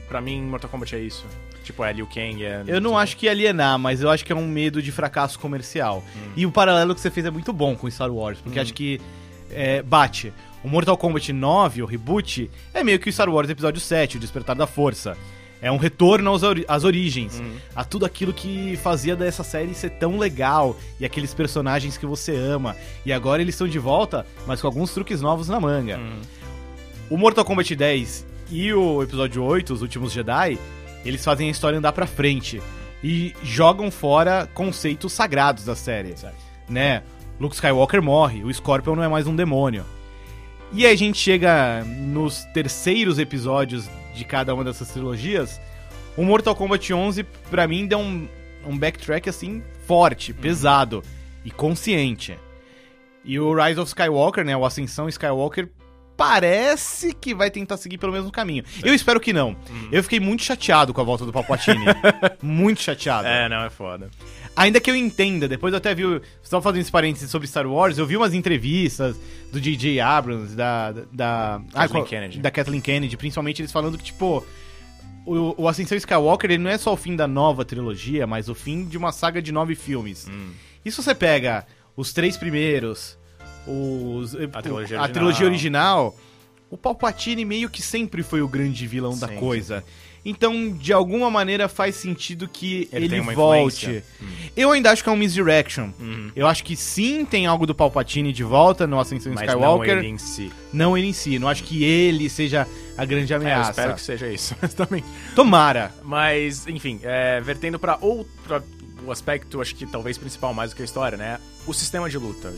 pra 0.07 0.19
mim, 0.19 0.41
Mortal 0.41 0.69
Kombat 0.71 0.95
é 0.95 0.99
isso. 0.99 1.23
Tipo, 1.67 1.83
é 1.83 1.93
Liu 1.93 2.07
Kang, 2.07 2.43
é... 2.43 2.63
Eu 2.65 2.81
não 2.81 2.97
acho 2.97 3.15
que 3.17 3.25
ia 3.25 3.31
alienar, 3.31 3.77
mas 3.77 4.01
eu 4.01 4.09
acho 4.09 4.23
que 4.25 4.31
é 4.31 4.35
um 4.35 4.47
medo 4.47 4.81
de 4.81 4.91
fracasso 4.91 5.37
comercial. 5.37 6.03
E 6.35 6.45
o 6.45 6.51
paralelo 6.51 6.95
que 6.95 7.01
você 7.01 7.11
fez 7.11 7.25
é 7.25 7.29
muito 7.31 7.51
bom 7.53 7.75
com 7.75 7.89
Star 7.91 8.09
Wars, 8.11 8.39
porque 8.41 8.59
acho 8.59 8.73
que 8.73 8.99
é, 9.51 9.81
bate. 9.81 10.33
O 10.63 10.67
Mortal 10.69 10.97
Kombat 10.97 11.31
9, 11.31 11.83
o 11.83 11.85
reboot, 11.85 12.49
é 12.73 12.83
meio 12.83 12.99
que 12.99 13.09
o 13.09 13.13
Star 13.13 13.29
Wars 13.29 13.49
Episódio 13.49 13.79
7, 13.79 14.17
o 14.17 14.19
Despertar 14.19 14.55
da 14.55 14.65
Força. 14.65 15.15
É 15.61 15.71
um 15.71 15.77
retorno 15.77 16.29
aos 16.29 16.43
ori- 16.43 16.65
às 16.67 16.83
origens, 16.83 17.41
a 17.75 17.83
tudo 17.83 18.05
aquilo 18.05 18.31
que 18.31 18.77
fazia 18.77 19.15
dessa 19.15 19.43
série 19.43 19.73
ser 19.73 19.89
tão 19.91 20.17
legal 20.17 20.77
e 20.99 21.05
aqueles 21.05 21.33
personagens 21.33 21.97
que 21.97 22.05
você 22.05 22.35
ama. 22.35 22.75
E 23.05 23.11
agora 23.11 23.41
eles 23.41 23.55
estão 23.55 23.67
de 23.67 23.79
volta, 23.79 24.25
mas 24.45 24.61
com 24.61 24.67
alguns 24.67 24.93
truques 24.93 25.19
novos 25.19 25.47
na 25.49 25.59
manga. 25.59 25.99
O 27.09 27.17
Mortal 27.17 27.43
Kombat 27.43 27.75
10 27.75 28.25
e 28.51 28.71
o 28.73 29.01
episódio 29.01 29.43
8, 29.43 29.73
Os 29.73 29.81
Últimos 29.81 30.11
Jedi, 30.13 30.59
eles 31.07 31.23
fazem 31.23 31.47
a 31.47 31.51
história 31.51 31.77
andar 31.77 31.91
pra 31.93 32.05
frente 32.07 32.61
e 33.03 33.33
jogam 33.43 33.89
fora 33.91 34.49
conceitos 34.53 35.13
sagrados 35.13 35.63
da 35.65 35.75
série, 35.75 36.17
Certo. 36.17 36.35
né? 36.67 37.03
Luke 37.39 37.55
Skywalker 37.55 38.01
morre, 38.01 38.43
o 38.43 38.53
Scorpion 38.53 38.95
não 38.95 39.03
é 39.03 39.07
mais 39.07 39.27
um 39.27 39.35
demônio. 39.35 39.85
E 40.73 40.85
aí 40.85 40.93
a 40.93 40.97
gente 40.97 41.17
chega 41.17 41.83
nos 41.85 42.43
terceiros 42.53 43.19
episódios 43.19 43.87
de 44.13 44.25
cada 44.25 44.53
uma 44.53 44.63
dessas 44.63 44.89
trilogias, 44.89 45.61
o 46.17 46.23
Mortal 46.23 46.55
Kombat 46.55 46.91
11 46.91 47.23
pra 47.51 47.67
mim 47.67 47.85
deu 47.85 47.99
um, 47.99 48.27
um 48.65 48.77
backtrack 48.77 49.29
assim 49.29 49.61
forte, 49.85 50.33
pesado 50.33 51.03
e 51.45 51.51
consciente. 51.51 52.37
E 53.23 53.39
o 53.39 53.53
Rise 53.53 53.79
of 53.79 53.87
Skywalker, 53.87 54.43
né, 54.43 54.57
o 54.57 54.65
Ascensão 54.65 55.07
Skywalker, 55.07 55.69
parece 56.17 57.13
que 57.13 57.33
vai 57.33 57.51
tentar 57.51 57.77
seguir 57.77 57.97
pelo 57.99 58.11
mesmo 58.11 58.31
caminho. 58.31 58.63
Eu 58.83 58.93
espero 58.93 59.19
que 59.19 59.31
não. 59.31 59.55
Eu 59.91 60.01
fiquei 60.03 60.19
muito 60.19 60.43
chateado 60.43 60.93
com 60.93 60.99
a 60.99 61.03
volta 61.03 61.25
do 61.25 61.31
Palpatine. 61.31 61.85
muito 62.41 62.81
chateado. 62.81 63.27
É, 63.27 63.47
não, 63.47 63.63
é 63.63 63.69
foda. 63.69 64.09
Ainda 64.55 64.81
que 64.81 64.89
eu 64.89 64.95
entenda, 64.95 65.47
depois 65.47 65.71
eu 65.71 65.77
até 65.77 65.93
vi. 65.93 66.01
Você 66.03 66.21
estava 66.41 66.63
fazendo 66.63 66.81
esse 66.81 66.91
parênteses 66.91 67.29
sobre 67.29 67.47
Star 67.47 67.67
Wars, 67.67 67.99
eu 67.99 68.07
vi 68.07 68.17
umas 68.17 68.33
entrevistas 68.33 69.15
do 69.51 69.61
J.J. 69.61 69.99
Abrams, 69.99 70.55
da. 70.55 70.91
da 71.13 71.61
Kathleen 71.71 71.89
qual- 72.01 72.05
Kennedy. 72.05 72.39
Da 72.39 72.49
Kathleen 72.49 72.81
Kennedy, 72.81 73.15
principalmente 73.15 73.61
eles 73.61 73.71
falando 73.71 73.97
que, 73.97 74.03
tipo. 74.05 74.43
O, 75.25 75.63
o 75.63 75.67
Ascensão 75.67 75.97
Skywalker 75.97 76.49
ele 76.49 76.63
não 76.63 76.71
é 76.71 76.77
só 76.77 76.93
o 76.93 76.97
fim 76.97 77.13
da 77.13 77.27
nova 77.27 77.65
trilogia, 77.65 78.25
mas 78.25 78.47
o 78.47 78.55
fim 78.55 78.85
de 78.85 78.97
uma 78.97 79.11
saga 79.11 79.41
de 79.41 79.51
nove 79.51 79.75
filmes. 79.75 80.25
Hum. 80.27 80.51
E 80.85 80.89
se 80.89 81.03
você 81.03 81.13
pega 81.13 81.67
os 81.97 82.13
três 82.13 82.37
primeiros, 82.37 83.16
os, 83.67 84.35
A 84.35 84.61
trilogia 84.61 84.97
a 84.97 85.01
original. 85.01 85.09
trilogia 85.09 85.45
original, 85.45 86.15
o 86.69 86.77
Palpatine 86.77 87.43
meio 87.45 87.69
que 87.69 87.81
sempre 87.81 88.23
foi 88.23 88.41
o 88.41 88.47
grande 88.47 88.87
vilão 88.87 89.17
da 89.17 89.27
Sim, 89.27 89.35
coisa. 89.37 89.83
Então, 90.25 90.71
de 90.73 90.91
alguma 90.91 91.31
maneira, 91.31 91.69
faz 91.69 91.95
sentido 91.95 92.49
que 92.49 92.89
Ele 92.91 93.05
ele, 93.05 93.21
volte. 93.21 93.85
influência. 93.85 94.03
Eu 94.57 94.71
ainda 94.71 94.91
acho 94.91 95.01
que 95.01 95.07
é 95.07 95.11
um 95.11 95.15
misdirection. 95.15 95.89
Uhum. 95.97 96.31
Eu 96.35 96.45
acho 96.47 96.65
que 96.65 96.75
sim, 96.75 97.23
tem 97.23 97.45
algo 97.45 97.65
do 97.65 97.73
Palpatine 97.73 98.33
de 98.33 98.43
volta 98.43 98.85
no 98.85 98.99
Ascensão 98.99 99.31
Mas 99.33 99.47
não 99.47 99.53
Skywalker. 99.53 99.97
ele 99.99 100.07
em 100.07 100.17
si. 100.17 100.51
Não 100.73 100.97
ele 100.97 101.07
em 101.07 101.13
si. 101.13 101.39
Não 101.39 101.47
acho 101.47 101.63
que 101.63 101.81
ele 101.85 102.29
seja 102.29 102.67
a 102.97 103.05
grande 103.05 103.31
É, 103.31 103.37
eu 103.37 103.41
ameaça. 103.41 103.69
espero 103.71 103.93
que 103.93 104.01
seja 104.01 104.27
isso, 104.27 104.53
mas 104.61 104.73
também. 104.73 105.01
Tomara. 105.33 105.93
Mas, 106.03 106.67
enfim, 106.67 106.99
é, 107.03 107.39
vertendo 107.39 107.79
pra 107.79 107.97
outro 108.01 108.61
o 109.05 109.11
aspecto, 109.11 109.61
acho 109.61 109.75
que 109.75 109.85
talvez 109.85 110.17
principal 110.17 110.53
mais 110.53 110.71
do 110.71 110.75
que 110.75 110.81
a 110.81 110.85
história, 110.85 111.17
né? 111.17 111.39
O 111.65 111.73
sistema 111.73 112.09
de 112.09 112.17
luta. 112.17 112.53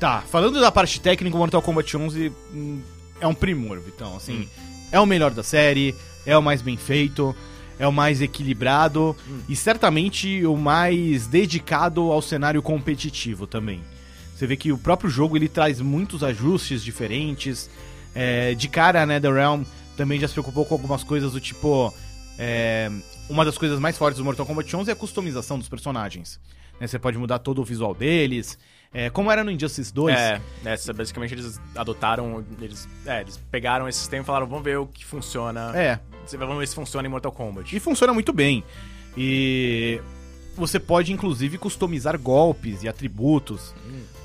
Tá, 0.00 0.22
falando 0.30 0.60
da 0.60 0.70
parte 0.72 1.00
técnica, 1.00 1.34
o 1.36 1.38
Mortal 1.38 1.62
Kombat 1.62 1.96
11 1.96 2.32
hum, 2.52 2.80
é 3.20 3.26
um 3.26 3.34
primor, 3.34 3.80
Vitão. 3.80 4.16
Assim, 4.16 4.40
Hum. 4.40 4.46
é 4.92 5.00
o 5.00 5.06
melhor 5.06 5.30
da 5.30 5.42
série, 5.42 5.94
é 6.26 6.36
o 6.36 6.42
mais 6.42 6.60
bem 6.60 6.76
feito, 6.76 7.34
é 7.78 7.86
o 7.86 7.92
mais 7.92 8.20
equilibrado 8.20 9.16
Hum. 9.28 9.40
e 9.48 9.56
certamente 9.56 10.44
o 10.46 10.56
mais 10.56 11.26
dedicado 11.26 12.12
ao 12.12 12.20
cenário 12.20 12.60
competitivo 12.60 13.46
também. 13.46 13.80
Você 14.36 14.46
vê 14.46 14.56
que 14.56 14.72
o 14.72 14.78
próprio 14.78 15.08
jogo 15.08 15.36
ele 15.36 15.48
traz 15.48 15.80
muitos 15.80 16.22
ajustes 16.24 16.82
diferentes. 16.82 17.70
É, 18.14 18.52
de 18.54 18.68
cara, 18.68 19.02
a 19.02 19.06
NetherRealm 19.06 19.62
também 19.96 20.18
já 20.20 20.26
se 20.26 20.34
preocupou 20.34 20.64
com 20.64 20.74
algumas 20.74 21.02
coisas 21.04 21.32
do 21.32 21.40
tipo. 21.40 21.94
é, 22.36 22.90
uma 23.28 23.44
das 23.44 23.56
coisas 23.58 23.78
mais 23.78 23.96
fortes 23.96 24.18
do 24.18 24.24
Mortal 24.24 24.44
Kombat 24.46 24.74
11 24.76 24.90
é 24.90 24.92
a 24.92 24.96
customização 24.96 25.58
dos 25.58 25.68
personagens. 25.68 26.40
né? 26.80 26.86
Você 26.86 26.98
pode 26.98 27.16
mudar 27.18 27.38
todo 27.38 27.60
o 27.60 27.64
visual 27.64 27.94
deles. 27.94 28.58
É, 28.92 29.10
como 29.10 29.30
era 29.30 29.42
no 29.42 29.50
Injustice 29.50 29.92
2. 29.92 30.16
É, 30.16 30.40
essa, 30.64 30.92
basicamente 30.92 31.34
eles 31.34 31.60
adotaram, 31.74 32.44
eles, 32.60 32.88
é, 33.06 33.22
eles 33.22 33.36
pegaram 33.50 33.88
esse 33.88 33.98
sistema 33.98 34.22
e 34.22 34.26
falaram, 34.26 34.46
vamos 34.46 34.62
ver 34.64 34.78
o 34.78 34.86
que 34.86 35.04
funciona. 35.04 35.72
É, 35.76 35.98
Vamos 36.38 36.58
ver 36.58 36.68
se 36.68 36.74
funciona 36.74 37.06
em 37.06 37.10
Mortal 37.10 37.32
Kombat. 37.32 37.74
e 37.76 37.80
funciona 37.80 38.12
muito 38.14 38.32
bem. 38.32 38.62
E 39.16 40.00
você 40.56 40.78
pode 40.80 41.12
inclusive 41.12 41.58
customizar 41.58 42.18
golpes 42.18 42.82
e 42.82 42.88
atributos. 42.88 43.74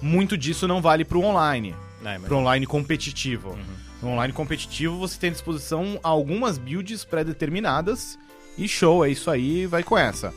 Muito 0.01 0.37
disso 0.37 0.67
não 0.67 0.81
vale 0.81 1.03
pro 1.03 1.21
online, 1.21 1.75
É, 2.01 2.17
mas- 2.17 2.23
pro 2.23 2.37
online 2.37 2.65
competitivo. 2.65 3.57
No 4.01 4.09
online 4.09 4.33
competitivo 4.33 4.97
você 4.97 5.19
tem 5.19 5.29
à 5.29 5.33
disposição 5.33 5.99
algumas 6.03 6.57
builds 6.57 7.03
pré-determinadas 7.03 8.17
e 8.59 8.67
show, 8.67 9.05
é 9.05 9.09
isso 9.09 9.29
aí, 9.31 9.65
vai 9.65 9.83
com 9.83 9.97
essa. 9.97 10.33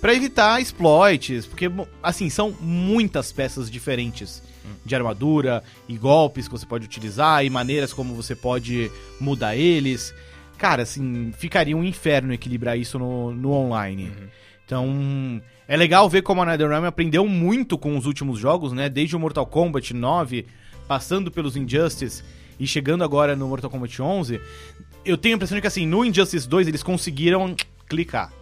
Pra 0.00 0.14
evitar 0.14 0.60
exploits, 0.60 1.46
porque 1.46 1.70
assim, 2.02 2.28
são 2.28 2.54
muitas 2.60 3.32
peças 3.32 3.70
diferentes 3.70 4.42
de 4.84 4.94
armadura 4.94 5.62
e 5.88 5.96
golpes 5.96 6.46
que 6.46 6.52
você 6.52 6.66
pode 6.66 6.84
utilizar 6.84 7.44
e 7.44 7.50
maneiras 7.50 7.92
como 7.92 8.14
você 8.14 8.34
pode 8.34 8.90
mudar 9.20 9.56
eles. 9.56 10.14
Cara, 10.58 10.82
assim, 10.82 11.32
ficaria 11.36 11.76
um 11.76 11.84
inferno 11.84 12.32
equilibrar 12.32 12.78
isso 12.78 12.98
no, 12.98 13.32
no 13.32 13.52
online. 13.52 14.12
Então, 14.64 15.42
é 15.68 15.76
legal 15.76 16.08
ver 16.08 16.22
como 16.22 16.42
a 16.42 16.46
NetherRealm 16.46 16.84
aprendeu 16.84 17.26
muito 17.26 17.76
com 17.76 17.96
os 17.96 18.06
últimos 18.06 18.38
jogos, 18.38 18.72
né? 18.72 18.88
Desde 18.88 19.16
o 19.16 19.20
Mortal 19.20 19.46
Kombat 19.46 19.92
9, 19.92 20.46
passando 20.86 21.30
pelos 21.30 21.56
Injustice 21.56 22.22
e 22.58 22.66
chegando 22.66 23.04
agora 23.04 23.36
no 23.36 23.48
Mortal 23.48 23.70
Kombat 23.70 24.00
11. 24.00 24.40
Eu 25.04 25.18
tenho 25.18 25.34
a 25.34 25.36
impressão 25.36 25.56
de 25.56 25.60
que, 25.60 25.66
assim, 25.66 25.86
no 25.86 26.04
Injustice 26.04 26.48
2 26.48 26.68
eles 26.68 26.82
conseguiram 26.82 27.54
clicar. 27.88 28.32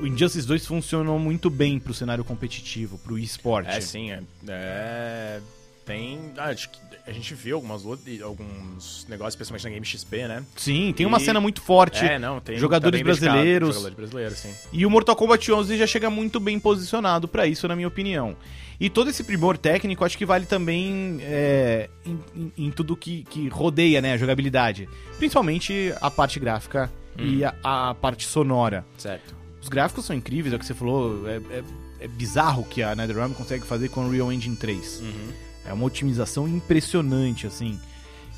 O 0.00 0.06
Injustice 0.06 0.46
2 0.46 0.66
funcionou 0.66 1.18
muito 1.18 1.50
bem 1.50 1.78
pro 1.78 1.92
cenário 1.92 2.24
competitivo, 2.24 2.98
pro 2.98 3.18
esporte. 3.18 3.70
É, 3.70 3.80
sim, 3.80 4.10
é. 4.12 4.22
é, 4.48 5.40
tem. 5.88 6.32
ah, 6.36 6.44
acho 6.50 6.70
que 6.70 6.78
a 7.06 7.10
gente 7.12 7.34
viu 7.34 7.56
algumas 7.56 7.82
alguns 8.22 9.06
negócios, 9.08 9.34
especialmente 9.34 9.64
na 9.64 9.70
Game 9.70 9.84
XP, 9.86 10.28
né? 10.28 10.44
Sim, 10.56 10.92
tem 10.94 11.06
uma 11.06 11.18
E- 11.18 11.20
cena 11.24 11.40
muito 11.40 11.60
forte. 11.62 12.04
É, 12.04 12.18
não, 12.18 12.38
tem. 12.40 12.56
jogadores 12.58 13.00
tá 13.00 13.04
brasileiros. 13.04 13.68
Jogadores 13.70 13.96
brasileiros, 13.96 14.38
sim. 14.38 14.52
E 14.72 14.84
o 14.86 14.90
Mortal 14.90 15.16
Kombat 15.16 15.50
11 15.50 15.76
já 15.76 15.86
chega 15.86 16.10
muito 16.10 16.38
bem 16.38 16.60
posicionado 16.60 17.26
pra 17.26 17.46
isso, 17.46 17.66
na 17.66 17.74
minha 17.74 17.88
opinião. 17.88 18.36
E 18.78 18.88
todo 18.88 19.10
esse 19.10 19.24
primor 19.24 19.56
técnico 19.58 20.04
acho 20.04 20.16
que 20.16 20.24
vale 20.26 20.46
também 20.46 21.18
é, 21.22 21.88
em, 22.06 22.20
em- 22.36 22.52
em 22.66 22.70
tudo 22.70 22.96
que, 22.96 23.24
que 23.24 23.48
rodeia 23.48 24.00
né, 24.00 24.12
a 24.12 24.16
jogabilidade. 24.16 24.88
Principalmente 25.16 25.92
a 26.00 26.10
parte 26.10 26.38
gráfica 26.38 26.92
e 27.18 27.42
a, 27.44 27.54
a 27.64 27.94
parte 27.94 28.24
sonora. 28.26 28.84
Certo. 28.96 29.34
Os 29.60 29.68
gráficos 29.68 30.04
são 30.04 30.14
incríveis, 30.14 30.52
é 30.52 30.56
o 30.56 30.58
que 30.58 30.66
você 30.66 30.74
falou. 30.74 31.28
É, 31.28 31.36
é- 31.58 31.64
é 32.00 32.06
bizarro 32.06 32.62
o 32.62 32.64
que 32.64 32.80
a 32.80 32.94
NetherRealm 32.94 33.32
consegue 33.32 33.64
fazer 33.66 33.88
com 33.88 34.02
o 34.02 34.04
Unreal 34.06 34.32
Engine 34.32 34.54
3. 34.54 35.02
É 35.68 35.72
uma 35.72 35.84
otimização 35.84 36.48
impressionante, 36.48 37.46
assim. 37.46 37.78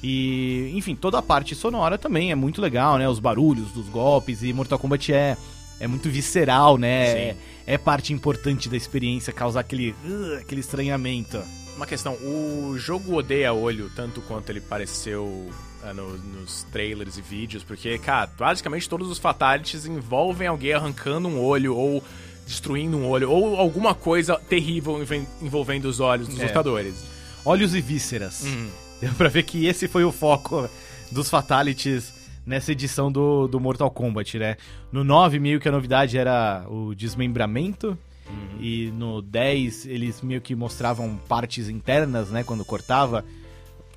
E, 0.03 0.73
enfim, 0.75 0.97
toda 0.97 1.19
a 1.19 1.23
parte 1.23 1.55
sonora 1.55 1.99
também 1.99 2.31
é 2.31 2.35
muito 2.35 2.61
legal, 2.61 2.97
né? 2.99 3.09
Os 3.09 3.19
barulhos 3.19 3.71
dos 3.73 3.87
golpes 3.89 4.43
e 4.43 4.53
Mortal 4.53 4.79
Kombat 4.79 5.13
é, 5.13 5.37
é 5.79 5.87
muito 5.87 6.09
visceral, 6.09 6.79
né? 6.79 7.07
É, 7.11 7.37
é 7.67 7.79
parte 7.79 8.13
importante 8.13 8.69
da 8.69 8.77
experiência 8.77 9.33
causar 9.33 9.61
aquele, 9.61 9.91
uh, 10.05 10.39
aquele 10.41 10.61
estranhamento. 10.63 11.41
Uma 11.77 11.87
questão, 11.87 12.15
o 12.15 12.75
jogo 12.79 13.15
odeia 13.17 13.53
olho 13.53 13.91
tanto 13.95 14.21
quanto 14.23 14.51
ele 14.51 14.61
pareceu 14.61 15.51
ah, 15.83 15.95
no- 15.95 16.17
nos 16.19 16.63
trailers 16.73 17.17
e 17.17 17.23
vídeos, 17.23 17.63
porque, 17.63 17.97
cara, 17.99 18.31
basicamente 18.39 18.89
todos 18.89 19.09
os 19.11 19.19
fatalities 19.19 19.87
envolvem 19.87 20.47
alguém 20.49 20.73
arrancando 20.75 21.29
um 21.29 21.41
olho 21.43 21.75
ou 21.75 22.03
destruindo 22.47 22.99
um 22.99 23.07
olho, 23.09 23.31
ou 23.31 23.57
alguma 23.57 23.95
coisa 23.95 24.37
terrível 24.37 25.01
envolvendo 25.41 25.85
os 25.87 26.01
olhos 26.01 26.27
dos 26.29 26.41
É. 26.41 26.47
lutadores. 26.49 26.97
Olhos 27.45 27.75
e 27.75 27.81
vísceras. 27.81 28.45
Deu 29.01 29.13
pra 29.15 29.29
ver 29.29 29.45
que 29.45 29.67
esse 29.67 29.89
foi 29.89 30.05
o 30.05 30.13
foco 30.13 30.69
dos 31.11 31.31
Fatalities 31.31 32.13
nessa 32.45 32.73
edição 32.73 33.11
do, 33.11 33.49
do 33.49 33.59
Mortal 33.59 33.91
Kombat, 33.91 34.39
né? 34.39 34.57
No 34.93 35.03
9, 35.03 35.39
meio 35.39 35.59
que 35.59 35.69
a 35.69 35.73
novidade 35.73 36.19
era 36.19 36.65
o 36.69 36.95
desmembramento. 36.95 37.97
E 38.61 38.93
no 38.93 39.21
10, 39.23 39.87
eles 39.87 40.21
meio 40.23 40.41
que 40.41 40.55
mostravam 40.55 41.17
partes 41.29 41.69
internas, 41.69 42.31
né? 42.31 42.45
Quando 42.45 42.65
cortava. 42.65 43.25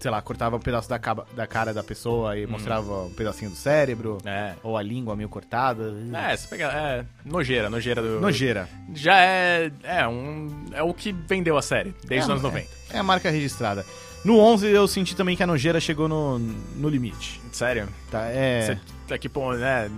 Sei 0.03 0.11
lá, 0.11 0.21
cortava 0.21 0.57
um 0.57 0.59
pedaço 0.59 0.89
da, 0.89 0.99
caba- 0.99 1.25
da 1.33 1.47
cara 1.47 1.73
da 1.73 1.81
pessoa 1.81 2.37
e 2.37 2.45
mostrava 2.45 3.03
um 3.05 3.09
pedacinho 3.13 3.49
do 3.51 3.55
cérebro. 3.55 4.17
É. 4.25 4.53
Ou 4.61 4.75
a 4.77 4.83
língua 4.83 5.15
meio 5.15 5.29
cortada. 5.29 5.93
É, 6.13 6.35
você 6.35 6.45
pega. 6.45 6.65
É, 6.73 7.05
nojeira, 7.23 7.69
nojeira 7.69 8.01
do. 8.01 8.19
Nojeira. 8.19 8.67
Já 8.93 9.17
é. 9.21 9.71
É 9.81 10.05
um. 10.05 10.65
É 10.73 10.83
o 10.83 10.93
que 10.93 11.13
vendeu 11.13 11.57
a 11.57 11.61
série, 11.61 11.95
desde 12.05 12.25
os 12.25 12.27
É, 12.27 12.31
anos 12.33 12.43
90. 12.43 12.67
É, 12.91 12.97
é 12.97 12.99
a 12.99 13.03
marca 13.03 13.29
registrada. 13.29 13.85
No 14.25 14.39
11 14.39 14.67
eu 14.67 14.85
senti 14.89 15.15
também 15.15 15.37
que 15.37 15.43
a 15.43 15.47
nojeira 15.47 15.79
chegou 15.79 16.09
no, 16.09 16.37
no 16.37 16.89
limite. 16.89 17.39
Sério? 17.53 17.87
Tá, 18.11 18.25
é... 18.25 18.61
Você 18.61 18.79
tá 19.07 19.15
aqui, 19.15 19.29
pô, 19.29 19.53
né? 19.53 19.89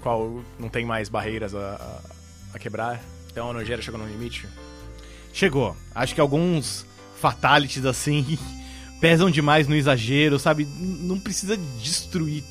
Qual 0.00 0.44
não 0.60 0.68
tem 0.68 0.84
mais 0.86 1.08
barreiras 1.08 1.56
a, 1.56 1.58
a, 1.58 2.56
a 2.56 2.58
quebrar? 2.60 3.00
Então 3.32 3.50
a 3.50 3.52
nojeira 3.52 3.82
chegou 3.82 3.98
no 3.98 4.06
limite? 4.06 4.46
Chegou. 5.32 5.76
Acho 5.92 6.14
que 6.14 6.20
alguns 6.20 6.86
fatalities 7.20 7.84
assim 7.84 8.38
pesam 9.04 9.30
demais 9.30 9.68
no 9.68 9.76
exagero, 9.76 10.38
sabe? 10.38 10.66
Não 10.80 11.20
precisa 11.20 11.58
destruir 11.78 12.42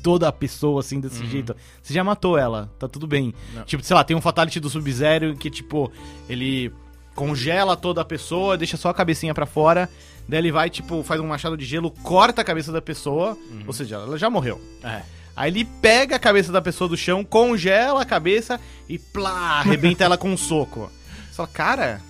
toda 0.00 0.28
a 0.28 0.32
pessoa 0.32 0.78
assim 0.78 1.00
desse 1.00 1.26
jeito. 1.26 1.56
Você 1.82 1.92
já 1.92 2.04
matou 2.04 2.38
ela, 2.38 2.70
tá 2.78 2.86
tudo 2.86 3.04
bem. 3.04 3.34
Não. 3.52 3.64
Tipo, 3.64 3.82
sei 3.82 3.96
lá, 3.96 4.04
tem 4.04 4.16
um 4.16 4.20
fatality 4.20 4.60
do 4.60 4.70
Sub-Zero 4.70 5.34
que 5.34 5.50
tipo, 5.50 5.90
ele 6.28 6.72
congela 7.16 7.76
toda 7.76 8.00
a 8.00 8.04
pessoa, 8.04 8.56
deixa 8.56 8.76
só 8.76 8.90
a 8.90 8.94
cabecinha 8.94 9.34
pra 9.34 9.44
fora, 9.44 9.90
daí 10.28 10.38
ele 10.38 10.52
vai 10.52 10.70
tipo, 10.70 11.02
faz 11.02 11.20
um 11.20 11.26
machado 11.26 11.56
de 11.56 11.64
gelo, 11.64 11.90
corta 11.90 12.42
a 12.42 12.44
cabeça 12.44 12.70
da 12.70 12.80
pessoa, 12.80 13.36
ou 13.66 13.72
seja, 13.72 13.96
ela 13.96 14.16
já 14.16 14.30
morreu. 14.30 14.60
É. 14.84 15.02
Aí 15.34 15.50
ele 15.50 15.64
pega 15.64 16.14
a 16.14 16.20
cabeça 16.20 16.52
da 16.52 16.62
pessoa 16.62 16.88
do 16.88 16.96
chão, 16.96 17.24
congela 17.24 18.02
a 18.02 18.04
cabeça 18.04 18.60
e 18.88 19.00
plá, 19.00 19.58
arrebenta 19.58 20.04
ela 20.06 20.16
com 20.16 20.30
um 20.30 20.36
soco. 20.36 20.92
Fala, 21.32 21.48
cara, 21.48 22.00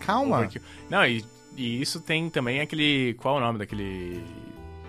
calma. 0.00 0.50
Não, 0.90 1.06
e, 1.06 1.24
e 1.56 1.80
isso 1.80 2.00
tem 2.00 2.28
também 2.30 2.60
aquele. 2.60 3.14
Qual 3.14 3.36
é 3.36 3.38
o 3.38 3.40
nome 3.40 3.58
daquele. 3.58 4.22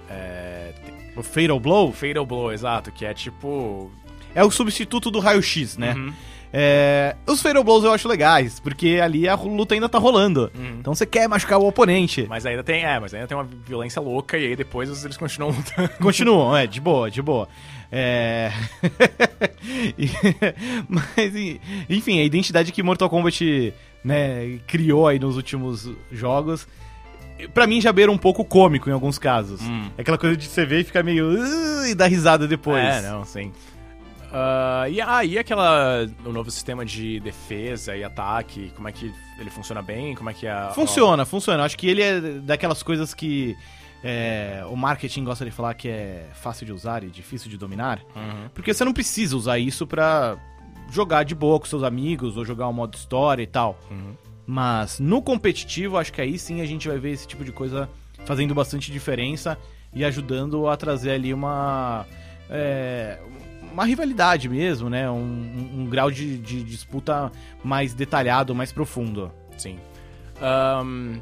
É. 0.10 0.74
O 1.16 1.22
Fatal 1.22 1.60
Blow 1.60 1.92
Fatal 1.92 2.26
Blow, 2.26 2.52
exato, 2.52 2.92
que 2.92 3.06
é 3.06 3.14
tipo. 3.14 3.92
é 4.34 4.44
o 4.44 4.52
substituto 4.52 5.12
do 5.12 5.20
raio-x, 5.20 5.78
né? 5.78 5.94
Uhum. 5.94 6.14
É, 6.56 7.16
os 7.26 7.42
Fatal 7.42 7.64
Blows 7.64 7.84
eu 7.84 7.92
acho 7.92 8.08
legais, 8.08 8.60
porque 8.60 9.00
ali 9.02 9.28
a 9.28 9.34
luta 9.34 9.74
ainda 9.74 9.90
tá 9.90 9.98
rolando. 9.98 10.52
Uhum. 10.54 10.78
Então 10.80 10.94
você 10.94 11.04
quer 11.04 11.28
machucar 11.28 11.58
o 11.58 11.68
oponente. 11.68 12.28
Mas 12.30 12.46
ainda 12.46 12.64
tem. 12.64 12.86
É, 12.86 13.00
mas 13.00 13.12
ainda 13.12 13.26
tem 13.26 13.36
uma 13.36 13.48
violência 13.66 14.00
louca 14.00 14.38
e 14.38 14.46
aí 14.46 14.56
depois 14.56 15.04
eles 15.04 15.18
continuam 15.18 15.50
lutando. 15.58 15.90
Continuam, 16.00 16.56
é, 16.56 16.68
de 16.68 16.80
boa, 16.80 17.10
de 17.10 17.24
boa. 17.24 17.48
É... 17.92 18.52
Mas, 20.90 21.34
enfim, 21.90 22.20
a 22.20 22.24
identidade 22.24 22.72
que 22.72 22.82
Mortal 22.82 23.10
Kombat 23.10 23.74
né, 24.04 24.60
criou 24.68 25.08
aí 25.08 25.20
nos 25.20 25.36
últimos 25.38 25.90
jogos, 26.12 26.68
pra 27.54 27.68
mim 27.68 27.80
já 27.80 27.92
beira 27.92 28.12
um 28.12 28.18
pouco 28.18 28.44
cômico 28.44 28.90
em 28.90 28.94
alguns 28.94 29.18
casos. 29.20 29.62
Hum. 29.62 29.90
É 29.98 30.02
aquela 30.02 30.18
coisa 30.18 30.36
de 30.36 30.46
você 30.46 30.66
ver 30.66 30.82
e 30.82 30.84
ficar 30.84 31.04
meio... 31.04 31.28
"Uh", 31.34 31.86
e 31.88 31.96
dar 31.96 32.08
risada 32.08 32.48
depois. 32.48 32.84
É, 32.84 33.02
não, 33.02 33.26
sim. 33.26 33.52
Ah, 34.34 34.90
e 34.90 35.00
aí 35.00 35.38
aquela. 35.38 36.08
O 36.26 36.32
novo 36.32 36.50
sistema 36.50 36.84
de 36.84 37.20
defesa 37.20 37.96
e 37.96 38.04
ataque, 38.04 38.72
como 38.76 38.88
é 38.88 38.92
que 38.92 39.14
ele 39.40 39.50
funciona 39.50 39.82
bem? 39.82 40.16
Como 40.16 40.30
é 40.30 40.34
que 40.34 40.48
é. 40.48 40.72
Funciona, 40.74 41.24
funciona. 41.26 41.64
Acho 41.64 41.78
que 41.78 41.88
ele 41.88 42.02
é 42.02 42.20
daquelas 42.20 42.82
coisas 42.82 43.14
que 43.14 43.56
é, 44.04 44.64
o 44.70 44.76
marketing 44.76 45.24
gosta 45.24 45.46
de 45.46 45.52
falar 45.52 45.76
que 45.76 45.88
é 45.88 46.28
fácil 46.34 46.66
de 46.66 46.74
usar 46.74 47.04
e 47.04 47.10
difícil 47.10 47.50
de 47.50 47.58
dominar. 47.58 48.02
Uhum. 48.16 48.50
Porque 48.54 48.74
você 48.74 48.84
não 48.84 48.92
precisa 48.92 49.38
usar 49.38 49.60
isso 49.60 49.88
pra 49.88 50.36
jogar 50.92 51.24
de 51.24 51.34
boa 51.34 51.60
com 51.60 51.66
seus 51.66 51.84
amigos 51.84 52.36
ou 52.36 52.44
jogar 52.44 52.68
um 52.68 52.74
modo 52.74 52.96
história 52.96 53.42
e 53.42 53.48
tal. 53.48 53.80
Uhum. 53.90 54.16
Mas 54.46 55.00
no 55.00 55.22
competitivo, 55.22 55.98
acho 55.98 56.12
que 56.12 56.20
aí 56.20 56.38
sim 56.38 56.60
a 56.60 56.66
gente 56.66 56.88
vai 56.88 56.98
ver 56.98 57.12
esse 57.12 57.26
tipo 57.26 57.46
de 57.46 57.52
coisa 57.52 57.90
fazendo 58.26 58.54
bastante 58.54 58.92
diferença 58.92 59.58
e 59.94 60.04
ajudando 60.04 60.68
a 60.68 60.76
trazer 60.76 61.12
ali 61.12 61.34
uma. 61.34 62.06
é, 62.50 63.20
uma 63.74 63.84
rivalidade 63.86 64.48
mesmo, 64.48 64.90
né? 64.90 65.10
Um, 65.10 65.16
um- 65.16 65.82
um 65.82 65.86
grau 65.88 66.10
de, 66.12 66.38
de 66.38 66.64
disputa 66.64 67.32
mais 67.64 67.94
detalhado, 67.94 68.54
mais 68.56 68.72
profundo. 68.72 69.32
Sim. 69.58 69.78
Ahn, 70.42 71.20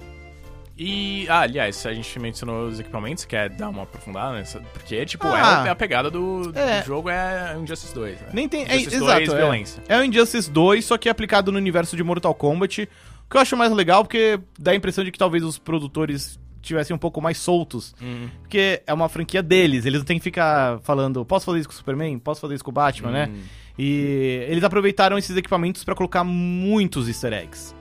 e, 0.77 1.27
ah, 1.29 1.41
aliás, 1.41 1.85
a 1.85 1.93
gente 1.93 2.17
mencionou 2.19 2.67
os 2.67 2.79
equipamentos, 2.79 3.23
quer 3.25 3.49
dar 3.49 3.69
uma 3.69 3.83
aprofundada 3.83 4.33
nessa? 4.33 4.59
Porque, 4.73 5.05
tipo, 5.05 5.27
Ah. 5.27 5.63
é, 5.67 5.69
a 5.69 5.75
pegada 5.75 6.09
do, 6.09 6.51
do 6.51 6.57
É. 6.57 6.83
jogo 6.83 7.09
é 7.09 7.55
Injustice 7.61 7.93
2, 7.93 8.19
né? 8.19 8.27
Nem 8.33 8.49
tem. 8.49 8.63
É, 8.63 8.75
Injustice 8.77 8.95
exato, 8.95 9.19
2, 9.25 9.29
é. 9.33 9.37
violência. 9.37 9.83
É 9.87 9.97
o 9.99 10.03
Injustice 10.03 10.49
2, 10.49 10.83
só 10.85 10.97
que 10.97 11.07
aplicado 11.09 11.51
no 11.51 11.57
universo 11.57 11.95
de 11.95 12.03
Mortal 12.03 12.33
Kombat. 12.33 12.83
O 13.25 13.29
que 13.31 13.37
eu 13.37 13.41
acho 13.41 13.55
mais 13.55 13.71
legal, 13.71 14.03
porque 14.03 14.39
dá 14.57 14.71
a 14.71 14.75
impressão 14.75 15.03
de 15.03 15.11
que 15.11 15.19
talvez 15.19 15.43
os 15.43 15.57
produtores 15.59 16.39
tivessem 16.61 16.95
um 16.95 16.99
pouco 16.99 17.21
mais 17.21 17.37
soltos. 17.37 17.93
Uhum. 18.01 18.29
Porque 18.41 18.81
é 18.85 18.93
uma 18.93 19.09
franquia 19.09 19.41
deles, 19.41 19.85
eles 19.85 19.99
não 19.99 20.05
têm 20.05 20.17
que 20.17 20.23
ficar 20.23 20.79
falando, 20.81 21.25
posso 21.25 21.45
fazer 21.45 21.59
isso 21.59 21.69
com 21.69 21.73
o 21.73 21.77
Superman? 21.77 22.17
Posso 22.19 22.41
fazer 22.41 22.55
isso 22.55 22.63
com 22.63 22.71
o 22.71 22.73
Batman, 22.73 23.11
né? 23.11 23.29
Hum. 23.31 23.41
E 23.77 24.45
eles 24.47 24.63
aproveitaram 24.63 25.17
esses 25.17 25.35
equipamentos 25.35 25.83
pra 25.83 25.95
colocar 25.95 26.23
muitos 26.23 27.07
easter 27.07 27.33
eggs. 27.33 27.73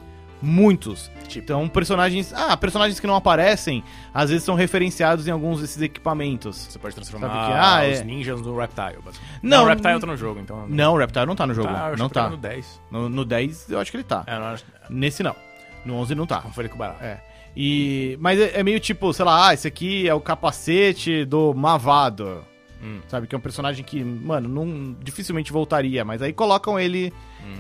Muitos. 0.43 1.11
Tipo. 1.29 1.45
Então, 1.45 1.69
personagens. 1.69 2.33
Ah, 2.33 2.57
personagens 2.57 2.99
que 2.99 3.07
não 3.07 3.15
aparecem, 3.15 3.85
às 4.13 4.31
vezes 4.31 4.45
são 4.45 4.55
referenciados 4.55 5.29
em 5.29 5.31
alguns 5.31 5.61
desses 5.61 5.83
equipamentos. 5.83 6.57
Você 6.57 6.79
pode 6.79 6.95
transformar 6.95 7.29
que- 7.29 7.53
ah, 7.53 7.93
os 7.93 8.01
é. 8.01 8.05
ninjas 8.05 8.41
no 8.41 8.59
Reptile, 8.59 8.99
basicamente. 9.05 9.41
Não, 9.43 9.65
o 9.65 9.67
Reptile 9.67 10.01
tá 10.01 10.07
no 10.07 10.17
jogo, 10.17 10.41
então... 10.41 10.67
Não, 10.67 10.95
o 10.95 10.99
Reptile 10.99 11.27
não 11.27 11.37
tá 11.37 11.47
no 11.47 11.53
jogo. 11.55 11.69
Tá, 11.69 11.95
não 11.97 12.09
que 12.09 12.15
tá. 12.15 12.31
no 12.31 12.37
10. 12.39 12.81
No, 12.91 13.09
no 13.09 13.25
10, 13.25 13.71
eu 13.71 13.79
acho 13.79 13.91
que 13.91 13.99
ele 13.99 14.05
tá. 14.05 14.25
É, 14.27 14.39
não 14.39 14.47
acho... 14.47 14.65
Nesse 14.89 15.23
não. 15.23 15.37
No 15.85 15.97
11 15.97 16.15
não 16.15 16.27
tá. 16.27 16.41
Não 16.43 16.53
foi 16.53 16.69
com 16.69 16.75
o 16.75 16.79
barato. 16.79 17.05
É. 17.05 17.21
E, 17.57 18.17
mas 18.21 18.39
é, 18.39 18.61
é 18.61 18.63
meio 18.63 18.79
tipo, 18.81 19.13
sei 19.13 19.25
lá, 19.25 19.49
ah, 19.49 19.55
esse 19.55 19.67
aqui 19.67 20.09
é 20.09 20.15
o 20.15 20.21
capacete 20.21 21.25
do 21.25 21.53
Mavado. 21.55 22.45
Hum. 22.83 23.01
Sabe? 23.09 23.27
Que 23.27 23.35
é 23.35 23.39
um 23.39 23.41
personagem 23.41 23.85
que, 23.85 24.03
mano, 24.03 24.49
não, 24.49 24.97
dificilmente 25.03 25.53
voltaria. 25.53 26.05
Mas 26.05 26.23
aí 26.23 26.33
colocam 26.33 26.79
ele 26.79 27.13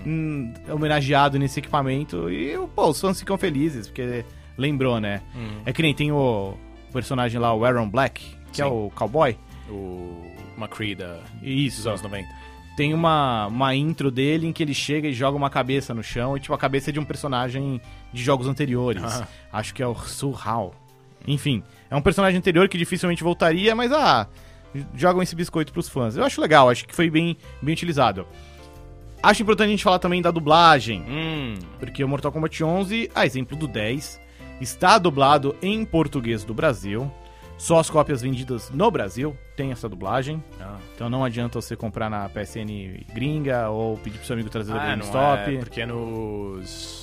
hum, 0.07 0.53
homenageado 0.68 1.38
nesse 1.38 1.61
equipamento 1.61 2.31
e, 2.31 2.57
pô, 2.74 2.88
os 2.88 3.00
fãs 3.00 3.18
ficam 3.18 3.37
felizes, 3.37 3.87
porque 3.87 4.24
lembrou, 4.57 5.00
né? 5.00 5.22
Hum. 5.35 5.62
É 5.66 5.72
que 5.72 5.83
nem 5.83 5.94
tem 5.94 6.11
o 6.11 6.55
personagem 6.92 7.38
lá, 7.38 7.55
o 7.55 7.64
Aaron 7.64 7.88
Black, 7.88 8.22
que 8.53 8.62
é 8.62 8.64
Sim. 8.64 8.70
o 8.70 8.90
cowboy. 8.94 9.37
O 9.68 10.22
McCree 10.57 10.94
da... 10.94 11.20
Isso. 11.42 11.79
dos 11.79 11.87
anos 11.87 12.03
90. 12.03 12.26
Tem 12.76 12.94
uma, 12.94 13.46
uma 13.48 13.74
intro 13.74 14.11
dele 14.11 14.46
em 14.46 14.53
que 14.53 14.62
ele 14.62 14.72
chega 14.72 15.09
e 15.09 15.12
joga 15.12 15.37
uma 15.37 15.50
cabeça 15.50 15.92
no 15.92 16.03
chão, 16.03 16.37
e 16.37 16.40
tipo, 16.40 16.55
a 16.55 16.59
cabeça 16.59 16.90
é 16.90 16.92
de 16.92 16.98
um 16.98 17.05
personagem 17.05 17.81
de 18.12 18.23
jogos 18.23 18.46
anteriores. 18.46 19.03
Ah. 19.05 19.27
Acho 19.53 19.75
que 19.75 19.83
é 19.83 19.87
o 19.87 19.94
Surhal. 19.94 20.75
Enfim, 21.27 21.62
é 21.90 21.96
um 21.96 22.01
personagem 22.03 22.38
anterior 22.38 22.68
que 22.68 22.79
dificilmente 22.79 23.23
voltaria, 23.23 23.75
mas 23.75 23.92
ah, 23.92 24.27
jogam 24.94 25.23
esse 25.23 25.37
biscoito 25.37 25.73
pros 25.73 25.88
fãs. 25.88 26.16
Eu 26.16 26.25
acho 26.25 26.40
legal, 26.40 26.68
acho 26.70 26.87
que 26.87 26.94
foi 26.94 27.11
bem, 27.11 27.37
bem 27.61 27.73
utilizado. 27.75 28.27
Acho 29.23 29.42
importante 29.42 29.68
a 29.68 29.70
gente 29.70 29.85
falar 29.85 29.99
também 29.99 30.23
da 30.23 30.31
dublagem, 30.31 31.03
Hum. 31.07 31.55
porque 31.79 32.03
o 32.03 32.09
Mortal 32.09 32.33
Kombat 32.33 32.64
11, 32.64 33.11
a 33.14 33.27
exemplo 33.27 33.55
do 33.57 33.68
10, 33.68 34.18
está 34.62 34.96
dublado 34.99 35.55
em 35.61 35.85
português 35.85 36.42
do 36.42 36.55
Brasil. 36.55 37.11
Só 37.59 37.79
as 37.79 37.90
cópias 37.90 38.23
vendidas 38.23 38.70
no 38.70 38.90
Brasil 38.90 39.37
têm 39.55 39.70
essa 39.70 39.87
dublagem. 39.87 40.42
Ah. 40.59 40.79
Então 40.94 41.11
não 41.11 41.23
adianta 41.23 41.61
você 41.61 41.77
comprar 41.77 42.09
na 42.09 42.27
PSN 42.31 43.05
gringa 43.12 43.68
ou 43.68 43.99
pedir 43.99 44.16
pro 44.16 44.27
seu 44.27 44.33
amigo 44.33 44.49
trazer 44.49 44.73
da 44.73 44.81
Ah, 44.81 44.96
não 44.96 45.05
GameStop. 45.07 45.55
é, 45.55 45.59
porque 45.59 45.85
nos... 45.85 47.00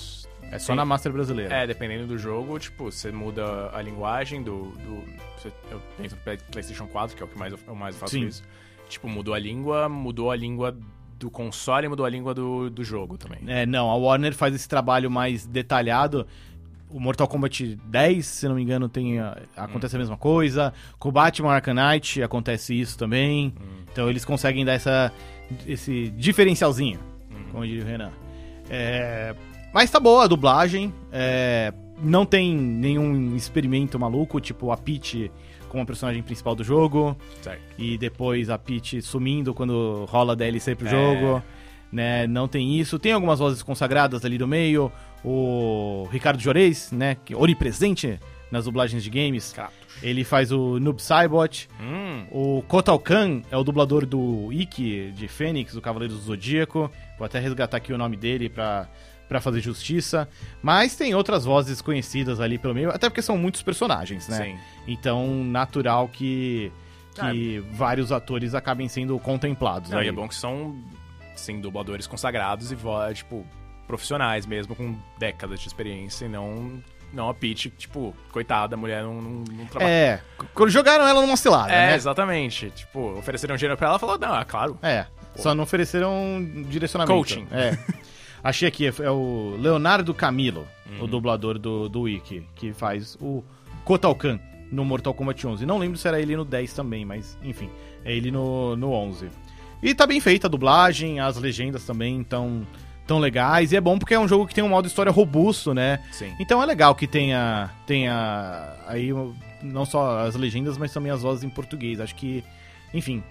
É 0.51 0.59
só 0.59 0.73
Sim. 0.73 0.77
na 0.77 0.85
Master 0.85 1.11
brasileira. 1.11 1.53
É, 1.53 1.67
dependendo 1.67 2.07
do 2.07 2.17
jogo, 2.17 2.57
tipo, 2.59 2.85
você 2.91 3.11
muda 3.11 3.69
a 3.73 3.81
linguagem 3.81 4.41
do. 4.41 4.71
do 4.71 5.03
você- 5.37 5.51
eu 5.69 5.81
penso 5.97 6.15
no 6.15 6.21
Play- 6.21 6.37
PlayStation 6.51 6.87
4, 6.87 7.15
que 7.15 7.21
é 7.21 7.25
o 7.25 7.29
que 7.29 7.37
mais 7.37 7.51
eu, 7.53 7.59
eu 7.67 7.75
mais 7.75 7.95
faço 7.97 8.13
Sim. 8.13 8.25
isso. 8.27 8.43
Tipo, 8.89 9.07
mudou 9.09 9.33
a 9.33 9.39
língua, 9.39 9.89
mudou 9.89 10.31
a 10.31 10.35
língua 10.35 10.75
do 11.19 11.31
console 11.31 11.87
mudou 11.87 12.05
a 12.05 12.09
língua 12.09 12.31
do, 12.31 12.69
do 12.69 12.83
jogo 12.83 13.17
também. 13.17 13.39
É, 13.47 13.65
não, 13.65 13.89
a 13.89 13.95
Warner 13.95 14.35
faz 14.35 14.53
esse 14.53 14.69
trabalho 14.69 15.09
mais 15.09 15.47
detalhado. 15.47 16.27
O 16.91 16.99
Mortal 16.99 17.27
Kombat 17.27 17.75
10, 17.85 18.25
se 18.25 18.47
não 18.47 18.53
me 18.55 18.61
engano, 18.61 18.87
tem 18.87 19.19
a- 19.19 19.35
acontece 19.57 19.95
a 19.95 19.99
mesma 19.99 20.15
coisa. 20.15 20.71
Com 20.99 21.09
o 21.09 21.11
Batman 21.11 21.51
Arkham 21.53 21.73
Knight 21.73 22.21
acontece 22.21 22.79
isso 22.79 22.97
também. 22.97 23.51
Então 23.91 24.07
eles 24.09 24.23
conseguem 24.23 24.63
dar 24.63 24.73
essa, 24.73 25.11
esse 25.65 26.09
diferencialzinho, 26.11 26.99
como 27.51 27.65
diria 27.65 27.83
o 27.83 27.87
Renan. 27.87 28.11
É, 28.69 29.35
mas 29.77 29.91
tá 29.91 29.99
boa 29.99 30.23
a 30.23 30.27
dublagem. 30.27 30.91
é, 31.11 31.71
não 32.01 32.25
tem 32.25 32.55
nenhum 32.55 33.35
experimento 33.35 33.99
maluco, 33.99 34.39
tipo 34.39 34.71
a 34.71 34.77
Peach 34.77 35.31
como 35.69 35.83
a 35.83 35.85
personagem 35.85 36.23
principal 36.23 36.55
do 36.55 36.63
jogo. 36.63 37.15
Certo. 37.43 37.61
e 37.77 37.95
depois 37.97 38.49
a 38.49 38.57
Peach 38.57 39.01
sumindo 39.03 39.53
quando 39.53 40.05
rola 40.09 40.35
DLC 40.35 40.73
pro 40.75 40.87
É. 40.87 40.89
jogo, 40.89 41.43
né? 41.91 42.25
Não 42.25 42.47
tem 42.47 42.79
isso. 42.79 42.97
Tem 42.97 43.11
algumas 43.11 43.37
vozes 43.37 43.61
consagradas 43.61 44.25
ali 44.25 44.37
no 44.39 44.47
meio. 44.47 44.91
O 45.23 46.07
Ricardo 46.11 46.39
Jorez, 46.39 46.91
né? 46.91 47.17
Que 47.23 47.33
é 47.33 47.37
onipresente 47.37 48.19
nas 48.51 48.65
dublagens 48.65 49.03
de 49.03 49.09
games. 49.11 49.51
Kratos. 49.53 49.75
Ele 50.01 50.23
faz 50.23 50.51
o 50.51 50.79
Noob 50.79 51.01
Saibot. 51.01 51.67
Hum. 51.79 52.25
O 52.31 52.61
Kotal 52.63 52.99
Kahn 52.99 53.41
é 53.49 53.57
o 53.57 53.63
dublador 53.63 54.05
do 54.05 54.51
Ikki 54.51 55.11
de 55.11 55.27
Fênix, 55.27 55.75
o 55.75 55.81
Cavaleiro 55.81 56.13
do 56.13 56.19
Zodíaco. 56.19 56.91
Vou 57.17 57.25
até 57.25 57.39
resgatar 57.39 57.77
aqui 57.77 57.91
o 57.91 57.97
nome 57.97 58.15
dele 58.15 58.49
pra, 58.49 58.87
pra 59.27 59.41
fazer 59.41 59.59
justiça. 59.59 60.27
Mas 60.61 60.95
tem 60.95 61.15
outras 61.15 61.45
vozes 61.45 61.81
conhecidas 61.81 62.39
ali 62.39 62.57
pelo 62.57 62.73
meio, 62.73 62.89
até 62.89 63.09
porque 63.09 63.21
são 63.21 63.37
muitos 63.37 63.61
personagens, 63.63 64.27
né? 64.27 64.37
Sim. 64.37 64.57
Então, 64.87 65.43
natural 65.43 66.07
que, 66.07 66.71
que 67.15 67.59
vários 67.73 68.11
atores 68.11 68.53
acabem 68.53 68.87
sendo 68.87 69.17
contemplados. 69.19 69.89
Não, 69.89 69.99
aí. 69.99 70.05
e 70.05 70.09
é 70.09 70.11
bom 70.11 70.27
que 70.27 70.35
são, 70.35 70.75
sim, 71.35 71.59
dubladores 71.59 72.05
consagrados 72.05 72.71
e, 72.71 72.77
tipo, 73.13 73.45
profissionais 73.87 74.45
mesmo, 74.45 74.75
com 74.75 74.95
décadas 75.17 75.59
de 75.59 75.67
experiência 75.67 76.25
e 76.25 76.29
não 76.29 76.83
Não 77.13 77.29
a 77.29 77.33
Peach, 77.33 77.69
tipo, 77.71 78.13
coitada, 78.31 78.75
a 78.75 78.77
mulher 78.77 79.01
não, 79.03 79.21
não, 79.21 79.43
não 79.49 79.65
trabalha. 79.65 79.89
É, 79.91 80.21
quando 80.53 80.69
jogaram 80.69 81.07
ela 81.07 81.21
numa 81.21 81.37
cilada, 81.37 81.71
É, 81.71 81.87
né? 81.87 81.95
exatamente. 81.95 82.69
Tipo, 82.71 83.17
ofereceram 83.17 83.55
dinheiro 83.55 83.77
pra 83.77 83.87
ela, 83.89 83.99
falou, 83.99 84.17
não, 84.19 84.37
é 84.37 84.43
claro. 84.43 84.77
É, 84.83 85.05
só 85.35 85.55
não 85.55 85.63
ofereceram 85.63 86.11
direcionamento. 86.69 87.15
Coaching. 87.17 87.47
É. 87.51 87.77
Achei 88.43 88.67
aqui, 88.67 88.87
é 89.01 89.09
o 89.11 89.55
Leonardo 89.59 90.13
Camilo, 90.13 90.67
Uhum. 90.89 91.03
o 91.03 91.07
dublador 91.07 91.57
do, 91.59 91.89
do 91.89 92.01
Wiki, 92.01 92.45
que 92.55 92.71
faz 92.71 93.17
o 93.19 93.43
Kotal 93.83 94.15
Kahn 94.15 94.39
no 94.71 94.85
Mortal 94.85 95.13
Kombat 95.13 95.45
11. 95.45 95.65
Não 95.65 95.77
lembro 95.77 95.97
se 95.97 96.07
era 96.07 96.21
ele 96.21 96.35
no 96.35 96.45
10 96.45 96.71
também, 96.73 97.03
mas 97.03 97.37
enfim, 97.43 97.69
é 98.05 98.13
ele 98.13 98.31
no, 98.31 98.75
no 98.77 98.91
11. 98.91 99.29
E 99.83 99.93
tá 99.93 100.05
bem 100.07 100.19
feita 100.21 100.47
a 100.47 100.49
dublagem, 100.49 101.19
as 101.19 101.37
legendas 101.37 101.83
também 101.85 102.21
estão 102.21 102.65
tão 103.07 103.19
legais, 103.19 103.71
e 103.71 103.75
é 103.77 103.81
bom 103.81 103.97
porque 103.97 104.13
é 104.13 104.19
um 104.19 104.27
jogo 104.27 104.45
que 104.45 104.53
tem 104.53 104.63
um 104.63 104.69
modo 104.69 104.87
história 104.87 105.11
robusto, 105.11 105.73
né? 105.73 106.03
Sim. 106.11 106.35
Então 106.39 106.61
é 106.61 106.65
legal 106.65 106.93
que 106.93 107.07
tenha, 107.07 107.71
tenha 107.87 108.75
aí 108.85 109.09
não 109.61 109.85
só 109.85 110.19
as 110.19 110.35
legendas, 110.35 110.77
mas 110.77 110.93
também 110.93 111.11
as 111.11 111.21
vozes 111.21 111.43
em 111.43 111.49
português. 111.49 111.99
Acho 111.99 112.15
que, 112.15 112.43
enfim, 112.93 113.23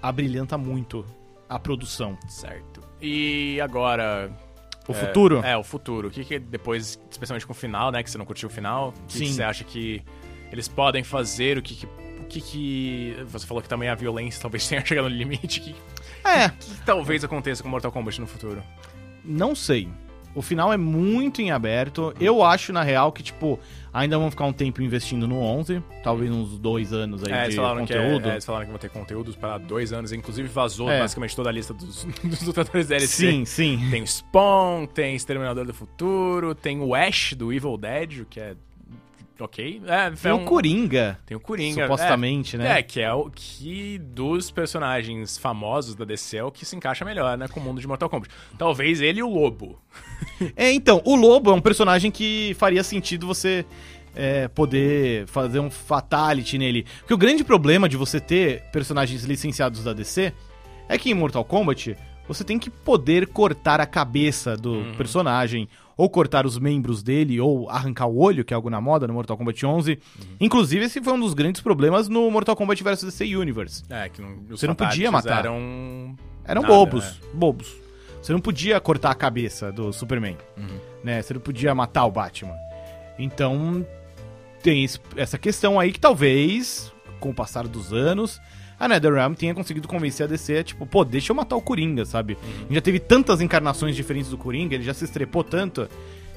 abrilhanta 0.00 0.56
muito 0.56 1.04
a 1.48 1.58
produção. 1.58 2.16
Certo. 2.28 2.80
E 3.00 3.60
agora. 3.60 4.30
O 4.88 4.92
é, 4.92 4.94
futuro? 4.94 5.40
É, 5.44 5.56
o 5.56 5.62
futuro. 5.62 6.08
O 6.08 6.10
que, 6.10 6.24
que 6.24 6.38
depois, 6.38 6.98
especialmente 7.10 7.46
com 7.46 7.52
o 7.52 7.56
final, 7.56 7.90
né? 7.90 8.02
Que 8.02 8.10
você 8.10 8.18
não 8.18 8.24
curtiu 8.24 8.48
o 8.48 8.52
final, 8.52 8.88
o 8.88 8.92
que, 9.06 9.18
que 9.18 9.26
Sim. 9.26 9.32
você 9.32 9.42
acha 9.42 9.64
que 9.64 10.02
eles 10.50 10.68
podem 10.68 11.02
fazer? 11.02 11.58
O 11.58 11.62
que 11.62 11.74
que. 11.74 11.86
O 11.86 12.24
que, 12.30 12.40
que 12.40 13.16
Você 13.26 13.44
falou 13.44 13.60
que 13.60 13.68
também 13.68 13.88
a 13.88 13.94
violência 13.96 14.40
talvez 14.40 14.66
tenha 14.68 14.84
chegado 14.84 15.08
no 15.08 15.16
limite. 15.16 15.60
O 15.60 15.62
que, 15.64 15.74
É, 16.24 16.48
que 16.50 16.80
talvez 16.86 17.24
aconteça 17.24 17.62
com 17.62 17.68
Mortal 17.68 17.90
Kombat 17.90 18.20
no 18.20 18.26
futuro? 18.26 18.62
Não 19.24 19.54
sei. 19.54 19.88
O 20.32 20.42
final 20.42 20.72
é 20.72 20.76
muito 20.76 21.42
em 21.42 21.50
aberto. 21.50 22.14
Eu 22.20 22.44
acho, 22.44 22.72
na 22.72 22.84
real, 22.84 23.10
que, 23.10 23.20
tipo, 23.20 23.58
ainda 23.92 24.16
vão 24.16 24.30
ficar 24.30 24.44
um 24.44 24.52
tempo 24.52 24.80
investindo 24.80 25.26
no 25.26 25.40
11. 25.40 25.82
Talvez 26.04 26.30
uns 26.30 26.56
dois 26.56 26.92
anos 26.92 27.24
aí 27.24 27.32
É, 27.32 27.48
de 27.48 27.56
falaram, 27.56 27.84
que 27.84 27.92
conteúdo. 27.92 28.26
é, 28.26 28.28
é, 28.28 28.32
eles 28.34 28.44
falaram 28.44 28.64
que 28.66 28.70
vão 28.70 28.78
ter 28.78 28.90
conteúdos 28.90 29.34
para 29.34 29.58
dois 29.58 29.92
anos. 29.92 30.12
Inclusive 30.12 30.46
vazou 30.48 30.88
É. 30.88 31.00
basicamente 31.00 31.34
toda 31.34 31.48
a 31.48 31.52
lista 31.52 31.74
dos, 31.74 32.04
dos 32.22 32.42
lutadores 32.42 32.86
DLC. 32.86 33.08
sim, 33.08 33.44
sim. 33.44 33.88
Tem 33.90 34.02
o 34.02 34.06
Spawn, 34.06 34.86
tem 34.86 35.16
Exterminador 35.16 35.64
do 35.66 35.74
Futuro, 35.74 36.54
tem 36.54 36.78
o 36.80 36.94
Ash 36.94 37.34
do 37.36 37.52
Evil 37.52 37.76
Dead, 37.76 38.20
o 38.20 38.24
que 38.24 38.38
é 38.38 38.54
ok. 39.44 39.82
É, 39.86 40.10
Tem 40.10 40.30
é 40.30 40.34
o 40.34 40.38
um- 40.38 40.44
Coringa, 40.44 41.18
Tem 41.26 41.36
o 41.36 41.40
Coringa. 41.40 41.82
supostamente, 41.82 42.56
é, 42.56 42.58
né? 42.58 42.78
É, 42.78 42.82
que 42.82 43.00
é 43.00 43.12
o 43.12 43.30
que 43.30 43.98
dos 43.98 44.50
personagens 44.50 45.36
famosos 45.38 45.94
da 45.94 46.04
DC 46.04 46.36
é 46.38 46.44
o 46.44 46.50
que 46.50 46.64
se 46.64 46.76
encaixa 46.76 47.04
melhor, 47.04 47.36
né, 47.38 47.48
com 47.48 47.60
o 47.60 47.62
mundo 47.62 47.80
de 47.80 47.86
Mortal 47.86 48.08
Kombat. 48.08 48.32
Talvez 48.58 49.00
ele 49.00 49.20
e 49.20 49.22
o 49.22 49.28
Lobo. 49.28 49.78
É, 50.56 50.72
então, 50.72 51.02
o 51.04 51.14
Lobo 51.16 51.50
é 51.50 51.54
um 51.54 51.60
personagem 51.60 52.10
que 52.10 52.54
faria 52.58 52.82
sentido 52.82 53.26
você 53.26 53.64
é, 54.14 54.48
poder 54.48 55.26
fazer 55.26 55.60
um 55.60 55.70
fatality 55.70 56.56
nele. 56.56 56.86
Porque 57.00 57.12
o 57.14 57.18
grande 57.18 57.44
problema 57.44 57.88
de 57.88 57.96
você 57.96 58.18
ter 58.18 58.62
personagens 58.72 59.24
licenciados 59.24 59.84
da 59.84 59.92
DC 59.92 60.32
é 60.88 60.96
que 60.98 61.10
em 61.10 61.14
Mortal 61.14 61.44
Kombat 61.44 61.96
você 62.26 62.42
tem 62.44 62.58
que 62.58 62.70
poder 62.70 63.26
cortar 63.26 63.80
a 63.80 63.86
cabeça 63.86 64.56
do 64.56 64.84
personagem, 64.96 65.68
ou 66.00 66.08
cortar 66.08 66.46
os 66.46 66.58
membros 66.58 67.02
dele, 67.02 67.38
ou 67.38 67.68
arrancar 67.68 68.06
o 68.06 68.16
olho, 68.16 68.42
que 68.42 68.54
é 68.54 68.56
algo 68.56 68.70
na 68.70 68.80
moda 68.80 69.06
no 69.06 69.12
Mortal 69.12 69.36
Kombat 69.36 69.66
11. 69.66 69.98
Inclusive, 70.40 70.86
esse 70.86 71.02
foi 71.02 71.12
um 71.12 71.20
dos 71.20 71.34
grandes 71.34 71.60
problemas 71.60 72.08
no 72.08 72.30
Mortal 72.30 72.56
Kombat 72.56 72.82
vs 72.82 73.04
DC 73.04 73.36
Universe. 73.36 73.84
É, 73.90 74.08
que 74.08 74.22
não, 74.22 74.38
Você 74.48 74.66
não 74.66 74.74
podia 74.74 75.12
matar. 75.12 75.40
Eram... 75.40 76.16
Eram 76.42 76.62
Nada, 76.62 76.74
bobos, 76.74 77.04
né? 77.04 77.28
bobos. 77.34 77.76
Você 78.22 78.32
não 78.32 78.40
podia 78.40 78.80
cortar 78.80 79.10
a 79.10 79.14
cabeça 79.14 79.70
do 79.70 79.92
Superman, 79.92 80.38
né? 81.04 81.20
Você 81.20 81.34
não 81.34 81.40
podia 81.42 81.74
matar 81.74 82.06
o 82.06 82.10
Batman. 82.10 82.56
Então, 83.18 83.86
tem 84.62 84.86
essa 85.18 85.36
questão 85.36 85.78
aí 85.78 85.92
que 85.92 86.00
talvez, 86.00 86.90
com 87.20 87.28
o 87.28 87.34
passar 87.34 87.68
dos 87.68 87.92
anos, 87.92 88.40
a 88.80 88.88
NetherRealm 88.88 89.34
tenha 89.34 89.54
conseguido 89.54 89.86
convencer 89.86 90.24
a 90.24 90.26
DC, 90.26 90.56
a, 90.56 90.64
tipo, 90.64 90.86
pô, 90.86 91.04
deixa 91.04 91.32
eu 91.32 91.36
matar 91.36 91.54
o 91.54 91.60
Coringa, 91.60 92.06
sabe? 92.06 92.38
Gente 92.62 92.74
já 92.74 92.80
teve 92.80 92.98
tantas 92.98 93.42
encarnações 93.42 93.94
diferentes 93.94 94.30
do 94.30 94.38
Coringa, 94.38 94.74
ele 94.74 94.82
já 94.82 94.94
se 94.94 95.04
estrepou 95.04 95.44
tanto, 95.44 95.86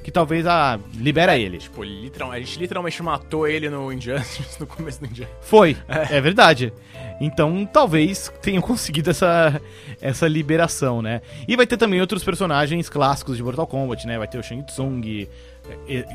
que 0.04 0.10
talvez, 0.12 0.46
ah, 0.46 0.78
libera 0.94 1.36
ele. 1.36 1.58
Tipo, 1.58 1.82
literal, 1.82 2.30
a 2.30 2.38
gente 2.38 2.58
literalmente 2.58 3.02
matou 3.02 3.48
ele 3.48 3.68
no 3.68 3.90
Injustice, 3.92 4.56
no 4.60 4.66
começo 4.66 5.00
do 5.00 5.06
Injustice. 5.06 5.36
Foi, 5.40 5.76
é 5.88 6.20
verdade. 6.20 6.72
Então, 7.20 7.64
talvez 7.64 8.30
tenham 8.42 8.60
conseguido 8.62 9.10
essa, 9.10 9.60
essa 10.00 10.28
liberação, 10.28 11.00
né? 11.00 11.22
E 11.48 11.56
vai 11.56 11.66
ter 11.66 11.76
também 11.76 12.00
outros 12.00 12.22
personagens 12.22 12.88
clássicos 12.88 13.36
de 13.36 13.42
Mortal 13.42 13.66
Kombat, 13.66 14.06
né? 14.06 14.18
Vai 14.18 14.28
ter 14.28 14.38
o 14.38 14.42
Shang 14.42 14.62
Tsung, 14.66 15.00
e- 15.04 15.28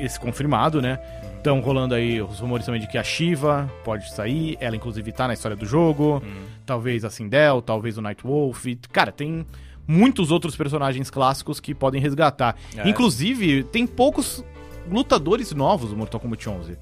esse 0.00 0.20
confirmado, 0.20 0.80
né? 0.80 0.98
Estão 1.36 1.58
rolando 1.60 1.94
aí 1.94 2.20
os 2.22 2.38
rumores 2.38 2.64
também 2.66 2.80
de 2.80 2.86
que 2.86 2.96
a 2.98 3.02
Shiva 3.02 3.68
pode 3.82 4.12
sair, 4.12 4.56
ela 4.60 4.76
inclusive 4.76 5.10
tá 5.10 5.26
na 5.26 5.32
história 5.34 5.56
do 5.56 5.66
jogo, 5.66 6.22
talvez 6.66 7.04
a 7.04 7.10
Sindel, 7.10 7.60
talvez 7.62 7.96
o 7.98 8.02
Nightwolf. 8.02 8.64
Cara, 8.92 9.10
tem 9.10 9.44
muitos 9.90 10.30
outros 10.30 10.54
personagens 10.54 11.10
clássicos 11.10 11.58
que 11.58 11.74
podem 11.74 12.00
resgatar. 12.00 12.54
É. 12.76 12.88
Inclusive, 12.88 13.64
tem 13.64 13.86
poucos 13.86 14.44
lutadores 14.90 15.52
novos 15.52 15.90
no 15.90 15.96
Mortal 15.96 16.20
Kombat 16.20 16.48
11. 16.48 16.78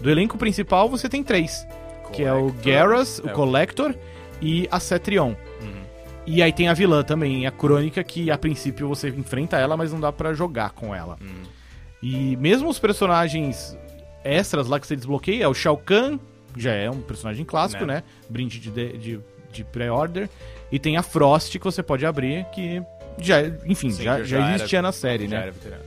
Do 0.00 0.10
elenco 0.10 0.38
principal, 0.38 0.88
você 0.88 1.08
tem 1.08 1.22
três 1.22 1.66
que 2.12 2.22
é 2.22 2.32
o 2.32 2.52
Collector. 2.52 2.62
Garrus, 2.72 3.18
o 3.18 3.28
É, 3.28 3.32
Collector 3.32 3.94
e 4.40 4.68
a 4.70 4.78
Cetrion. 4.78 5.34
E 6.26 6.42
aí 6.42 6.52
tem 6.52 6.68
a 6.68 6.74
vilã 6.74 7.02
também, 7.02 7.46
a 7.46 7.50
Crônica, 7.50 8.02
que 8.02 8.30
a 8.30 8.38
princípio 8.38 8.88
você 8.88 9.08
enfrenta 9.10 9.56
ela, 9.58 9.76
mas 9.76 9.92
não 9.92 10.00
dá 10.00 10.10
pra 10.12 10.32
jogar 10.32 10.70
com 10.70 10.94
ela. 10.94 11.18
E 12.02 12.36
mesmo 12.36 12.68
os 12.68 12.78
personagens 12.78 13.76
extras 14.24 14.66
lá 14.68 14.78
que 14.80 14.86
você 14.86 14.96
desbloqueia, 14.96 15.48
o 15.50 15.54
Shao 15.54 15.76
Kahn, 15.76 16.18
já 16.56 16.72
é 16.72 16.88
um 16.90 17.00
personagem 17.02 17.44
clássico, 17.44 17.84
Né. 17.84 17.96
né? 17.96 18.02
Brinde 18.30 18.58
de, 18.60 18.70
de, 18.98 19.20
de 19.54 19.64
pré-order. 19.64 20.28
E 20.72 20.78
tem 20.78 20.96
a 20.96 21.02
Frost 21.02 21.52
que 21.58 21.64
você 21.64 21.82
pode 21.82 22.04
abrir, 22.04 22.44
que 22.52 22.82
já, 23.18 23.40
enfim, 23.66 23.90
Sim, 23.90 24.02
já, 24.02 24.18
já 24.18 24.24
já 24.24 24.36
era- 24.46 24.54
existia 24.56 24.82
na 24.82 24.92
série, 24.92 25.28
né? 25.28 25.52
era. 25.64 25.80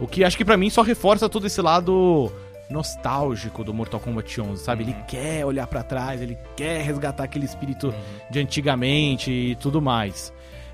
O 0.00 0.06
que 0.08 0.24
acho 0.24 0.36
que 0.36 0.44
pra 0.44 0.56
mim 0.56 0.68
só 0.70 0.82
reforça 0.82 1.28
todo 1.28 1.46
esse 1.46 1.62
lado 1.62 2.30
nostálgico 2.68 3.62
do 3.62 3.72
Mortal 3.72 4.00
Kombat 4.00 4.40
11, 4.40 4.62
sabe? 4.64 4.82
Ele 4.84 4.96
quer 5.06 5.44
olhar 5.46 5.66
pra 5.66 5.82
trás, 5.82 6.20
ele 6.20 6.36
quer 6.56 6.82
resgatar 6.82 7.24
aquele 7.24 7.44
espírito 7.44 7.94
de 8.30 8.40
antigamente 8.40 9.30
e 9.30 9.54
tudo 9.56 9.80
mais. 9.80 10.32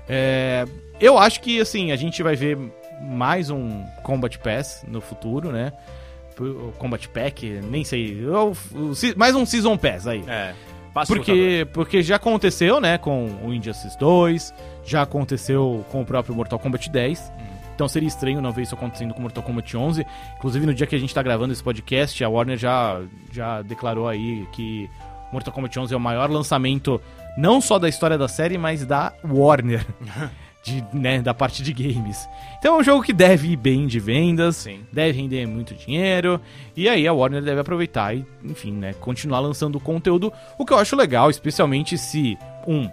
É, 0.09 0.65
eu 0.99 1.17
acho 1.17 1.39
que, 1.41 1.59
assim, 1.61 1.91
a 1.91 1.95
gente 1.95 2.23
vai 2.23 2.35
ver 2.35 2.57
mais 3.01 3.49
um 3.49 3.83
Combat 4.03 4.37
Pass 4.39 4.83
no 4.87 4.99
futuro, 5.01 5.51
né? 5.51 5.71
O 6.39 6.71
Combat 6.79 7.07
Pack, 7.09 7.45
nem 7.69 7.83
sei. 7.83 8.17
mais 9.15 9.35
um 9.35 9.45
Season 9.45 9.77
Pass 9.77 10.07
aí. 10.07 10.23
É. 10.27 10.53
Passe 10.93 11.13
Porque, 11.13 11.67
porque 11.73 12.03
já 12.03 12.17
aconteceu, 12.17 12.81
né, 12.81 12.97
com 12.97 13.27
o 13.43 13.53
Injustice 13.53 13.97
2, 13.97 14.53
já 14.83 15.01
aconteceu 15.01 15.85
com 15.89 16.01
o 16.01 16.05
próprio 16.05 16.35
Mortal 16.35 16.59
Kombat 16.59 16.89
10. 16.89 17.31
Então 17.73 17.87
seria 17.87 18.07
estranho 18.07 18.41
não 18.41 18.51
ver 18.51 18.63
isso 18.63 18.75
acontecendo 18.75 19.13
com 19.13 19.21
Mortal 19.21 19.41
Kombat 19.41 19.75
11. 19.75 20.05
Inclusive, 20.37 20.65
no 20.65 20.73
dia 20.73 20.85
que 20.85 20.95
a 20.95 20.99
gente 20.99 21.13
tá 21.13 21.23
gravando 21.23 21.53
esse 21.53 21.63
podcast, 21.63 22.23
a 22.23 22.29
Warner 22.29 22.57
já, 22.57 23.01
já 23.31 23.61
declarou 23.61 24.07
aí 24.07 24.45
que 24.51 24.89
Mortal 25.31 25.53
Kombat 25.53 25.79
11 25.79 25.93
é 25.93 25.97
o 25.97 25.99
maior 25.99 26.29
lançamento, 26.29 27.01
não 27.37 27.61
só 27.61 27.79
da 27.79 27.87
história 27.87 28.17
da 28.17 28.27
série, 28.27 28.57
mas 28.57 28.85
da 28.85 29.13
Warner. 29.23 29.85
De, 30.63 30.85
né, 30.93 31.23
da 31.23 31.33
parte 31.33 31.63
de 31.63 31.73
games. 31.73 32.29
Então 32.59 32.75
é 32.75 32.79
um 32.81 32.83
jogo 32.83 33.01
que 33.01 33.11
deve 33.11 33.53
ir 33.53 33.55
bem 33.55 33.87
de 33.87 33.99
vendas, 33.99 34.57
Sim. 34.57 34.85
deve 34.93 35.19
render 35.19 35.47
muito 35.47 35.73
dinheiro, 35.73 36.39
e 36.77 36.87
aí 36.87 37.07
a 37.07 37.13
Warner 37.13 37.41
deve 37.41 37.61
aproveitar 37.61 38.15
e, 38.15 38.23
enfim, 38.43 38.71
né, 38.71 38.93
continuar 38.93 39.39
lançando 39.39 39.79
conteúdo, 39.79 40.31
o 40.59 40.65
que 40.65 40.71
eu 40.71 40.77
acho 40.77 40.95
legal, 40.95 41.31
especialmente 41.31 41.97
se, 41.97 42.37
um, 42.67 42.87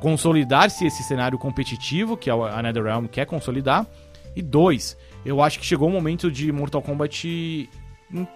consolidar-se 0.00 0.84
esse 0.86 1.02
cenário 1.02 1.38
competitivo 1.38 2.14
que 2.14 2.28
a 2.28 2.62
NetherRealm 2.62 3.06
quer 3.06 3.24
consolidar, 3.24 3.86
e 4.36 4.42
dois, 4.42 4.94
eu 5.24 5.40
acho 5.40 5.58
que 5.58 5.64
chegou 5.64 5.88
o 5.88 5.92
momento 5.92 6.30
de 6.30 6.52
Mortal 6.52 6.82
Kombat 6.82 7.70
hum, 8.12 8.26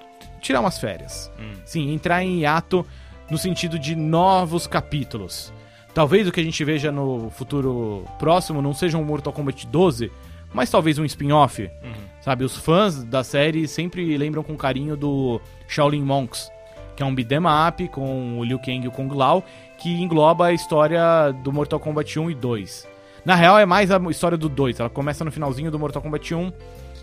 tirar 0.41 0.61
umas 0.61 0.79
férias. 0.79 1.31
Sim, 1.67 1.93
entrar 1.93 2.25
em 2.25 2.41
hiato 2.41 2.87
no 3.31 3.37
sentido 3.37 3.79
de 3.79 3.95
novos 3.95 4.67
capítulos. 4.67 5.53
Talvez 5.99 6.29
o 6.29 6.31
que 6.31 6.39
a 6.39 6.45
gente 6.45 6.63
veja 6.63 6.93
no 6.93 7.29
futuro 7.29 8.05
próximo 8.21 8.63
não 8.63 8.73
seja 8.73 8.97
um 8.97 9.03
Mortal 9.03 9.33
Kombat 9.33 9.67
12, 9.67 10.13
mas 10.55 10.71
talvez 10.71 10.97
um 10.97 11.05
spin-off. 11.05 11.69
Sabe, 12.21 12.45
os 12.45 12.57
fãs 12.57 13.03
da 13.03 13.25
série 13.25 13.67
sempre 13.67 14.17
lembram 14.17 14.45
com 14.45 14.57
carinho 14.57 14.97
do 14.97 15.41
Shaolin 15.67 16.03
Monks, 16.03 16.53
que 16.95 17.03
é 17.03 17.07
um 17.07 17.13
beat'em 17.13 17.41
up 17.69 17.89
com 17.89 18.39
o 18.39 18.45
Liu 18.45 18.61
Kang 18.61 18.85
e 18.85 18.87
o 18.87 18.93
Kung 18.93 19.13
Lao, 19.13 19.43
que 19.77 19.89
engloba 20.01 20.47
a 20.47 20.53
história 20.53 21.33
do 21.43 21.53
Mortal 21.53 21.81
Kombat 21.81 22.17
1 22.17 22.31
e 22.31 22.35
2. 22.37 22.89
Na 23.25 23.35
real, 23.35 23.59
é 23.59 23.67
mais 23.67 23.91
a 23.91 23.99
história 24.09 24.39
do 24.39 24.49
2, 24.49 24.79
ela 24.79 24.89
começa 24.89 25.25
no 25.25 25.33
finalzinho 25.33 25.69
do 25.69 25.81
Mortal 25.81 26.01
Kombat 26.01 26.33
1, 26.33 26.53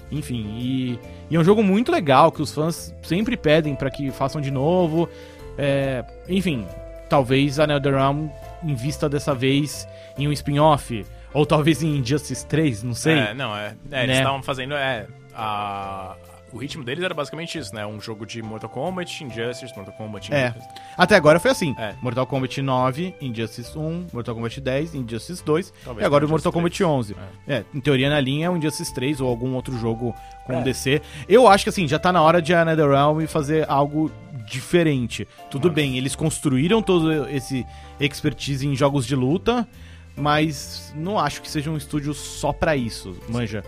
enfim, 0.10 0.56
e, 0.58 1.00
e 1.30 1.36
é 1.36 1.38
um 1.38 1.44
jogo 1.44 1.62
muito 1.62 1.92
legal, 1.92 2.32
que 2.32 2.42
os 2.42 2.54
fãs 2.54 2.96
sempre 3.04 3.36
pedem 3.36 3.76
pra 3.76 3.92
que 3.92 4.10
façam 4.10 4.40
de 4.40 4.52
novo. 4.52 5.10
É, 5.58 6.02
enfim, 6.30 6.66
talvez 7.10 7.60
a 7.60 7.68
NetherRealm 7.68 8.30
invista 8.66 9.08
dessa 9.08 9.34
vez 9.34 9.88
em 10.18 10.28
um 10.28 10.32
spin-off, 10.32 11.06
ou 11.34 11.46
talvez 11.46 11.84
em 11.84 11.98
Injustice 11.98 12.46
3, 12.48 12.84
não 12.84 12.94
sei. 12.94 13.14
É, 13.18 13.34
não, 13.34 13.56
é. 13.56 13.76
é 13.92 14.04
eles 14.04 14.16
Né? 14.16 14.18
estavam 14.20 14.42
fazendo. 14.44 14.74
É, 14.74 15.06
a, 15.34 16.16
o 16.56 16.58
ritmo 16.58 16.84
deles 16.84 17.04
era 17.04 17.14
basicamente 17.14 17.58
isso, 17.58 17.76
né? 17.76 17.86
Um 17.86 18.00
jogo 18.00 18.26
de 18.26 18.42
Mortal 18.42 18.70
Kombat, 18.70 19.24
Injustice, 19.24 19.76
Mortal 19.76 19.94
Kombat, 19.96 20.34
É. 20.34 20.48
Injustice. 20.48 20.70
Até 20.98 21.16
agora 21.16 21.40
foi 21.40 21.52
assim. 21.52 21.76
É. 21.78 21.94
Mortal 22.02 22.26
Kombat 22.26 22.62
9, 22.62 23.14
Injustice 23.22 23.78
1, 23.78 24.08
Mortal 24.14 24.34
Kombat 24.36 24.62
10, 24.62 24.96
Injustice 24.96 25.44
2 25.44 25.74
Talvez 25.84 26.04
e 26.04 26.06
agora 26.06 26.26
o 26.26 26.30
Mortal 26.30 26.52
Kombat 26.52 26.78
3. 26.78 26.90
11. 26.90 27.16
É, 27.48 27.64
em 27.74 27.80
teoria 27.82 28.10
na 28.10 28.20
linha 28.20 28.48
é 28.48 28.50
o 28.50 28.56
Injustice 28.58 28.94
3 28.94 29.20
ou 29.22 29.28
algum 29.30 29.54
outro 29.54 29.78
jogo 29.78 30.16
com 30.46 30.54
É. 30.54 30.62
DC. 30.62 31.02
Eu 31.28 31.48
acho 31.48 31.66
que 31.66 31.70
assim, 31.70 31.88
já 31.88 32.00
tá 32.00 32.12
na 32.14 32.22
hora 32.22 32.42
de 32.42 32.54
a 32.54 32.64
NetherRealm 32.64 33.26
fazer 33.28 33.70
algo 33.70 34.10
diferente. 34.48 35.28
Tudo 35.50 35.70
bem, 35.70 35.98
eles 35.98 36.16
construíram 36.16 36.82
todo 36.82 37.28
esse 37.30 37.66
expertise 38.00 38.66
em 38.66 38.76
jogos 38.76 39.06
de 39.06 39.16
luta, 39.16 39.68
mas 40.16 40.94
não 40.96 41.20
acho 41.20 41.42
que 41.42 41.50
seja 41.50 41.70
um 41.70 41.78
estúdio 41.78 42.14
só 42.14 42.54
pra 42.54 42.76
isso, 42.76 43.18
manja. 43.28 43.64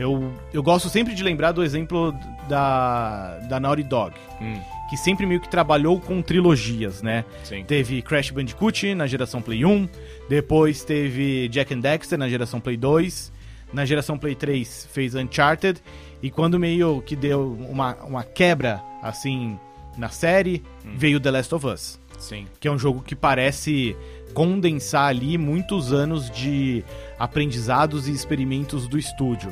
Eu, 0.00 0.32
eu 0.50 0.62
gosto 0.62 0.88
sempre 0.88 1.14
de 1.14 1.22
lembrar 1.22 1.52
do 1.52 1.62
exemplo 1.62 2.14
da, 2.48 3.38
da 3.50 3.60
Naughty 3.60 3.82
Dog, 3.82 4.14
Hum, 4.40 4.58
que 4.88 4.96
sempre 4.96 5.26
meio 5.26 5.38
que 5.40 5.48
trabalhou 5.50 6.00
com 6.00 6.22
trilogias, 6.22 7.02
né? 7.02 7.22
sim. 7.44 7.62
Teve 7.64 8.00
Crash 8.00 8.30
Bandicoot 8.30 8.94
na 8.94 9.06
geração 9.06 9.42
Play 9.42 9.62
1, 9.62 9.86
depois 10.26 10.82
teve 10.82 11.46
Jack 11.50 11.74
and 11.74 11.80
Dexter 11.80 12.18
na 12.18 12.30
geração 12.30 12.58
Play 12.60 12.78
2, 12.78 13.30
na 13.74 13.84
geração 13.84 14.16
Play 14.16 14.34
3 14.34 14.88
fez 14.90 15.14
Uncharted, 15.14 15.82
e 16.22 16.30
quando 16.30 16.58
meio 16.58 17.02
que 17.02 17.14
deu 17.14 17.52
uma, 17.68 17.94
uma 17.96 18.24
quebra, 18.24 18.82
assim, 19.02 19.58
na 19.98 20.08
série, 20.08 20.62
veio 20.96 21.20
The 21.20 21.30
Last 21.30 21.54
of 21.54 21.66
Us, 21.66 22.00
Sim. 22.18 22.46
que 22.58 22.66
é 22.66 22.70
um 22.72 22.78
jogo 22.78 23.02
que 23.02 23.14
parece 23.14 23.94
condensar 24.32 25.08
ali 25.08 25.36
muitos 25.36 25.92
anos 25.92 26.30
de 26.30 26.82
aprendizados 27.18 28.08
e 28.08 28.12
experimentos 28.12 28.88
do 28.88 28.96
estúdio. 28.98 29.50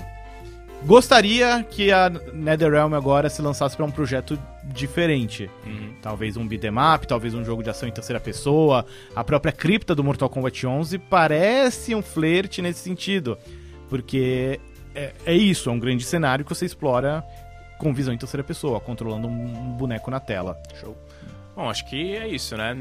Gostaria 0.85 1.63
que 1.65 1.91
a 1.91 2.09
NetherRealm 2.33 2.95
agora 2.95 3.29
se 3.29 3.43
lançasse 3.43 3.77
para 3.77 3.85
um 3.85 3.91
projeto 3.91 4.39
diferente. 4.65 5.51
Uhum. 5.67 5.93
Talvez 6.01 6.37
um 6.37 6.47
beat'em 6.47 6.71
up, 6.71 7.07
talvez 7.07 7.35
um 7.35 7.45
jogo 7.45 7.63
de 7.63 7.71
ação 7.71 7.89
em 7.89 7.93
terceira 7.93 8.21
pessoa. 8.21 8.87
A 9.15 9.25
própria 9.25 9.53
cripta 9.53 9.95
do 9.95 10.05
Mortal 10.05 10.31
Kombat 10.31 10.67
11 10.67 10.99
parece 10.99 11.95
um 11.95 12.03
flerte 12.03 12.63
nesse 12.63 12.81
sentido. 12.81 13.37
Porque 13.89 14.61
é, 14.95 15.13
é 15.27 15.35
isso, 15.35 15.69
é 15.69 15.73
um 15.73 15.79
grande 15.79 16.05
cenário 16.05 16.45
que 16.45 16.55
você 16.55 16.65
explora 16.65 17.25
com 17.79 17.93
visão 17.93 18.13
em 18.13 18.19
terceira 18.19 18.45
pessoa, 18.45 18.81
controlando 18.81 19.29
um 19.29 19.73
boneco 19.73 20.11
na 20.11 20.21
tela. 20.21 20.61
Show. 20.81 20.97
Bom, 21.59 21.69
acho 21.69 21.85
que 21.87 22.15
é 22.15 22.29
isso, 22.29 22.57
né? 22.57 22.77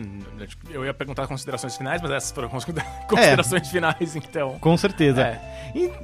Eu 0.70 0.86
ia 0.86 0.94
perguntar 0.94 1.26
considerações 1.26 1.76
finais, 1.76 2.00
mas 2.00 2.12
essas 2.12 2.32
foram 2.32 2.48
considera- 2.48 2.86
considerações 3.10 3.68
finais, 3.72 4.16
então. 4.16 4.60
Com 4.60 4.78
certeza. 4.78 5.24
É. 5.24 5.42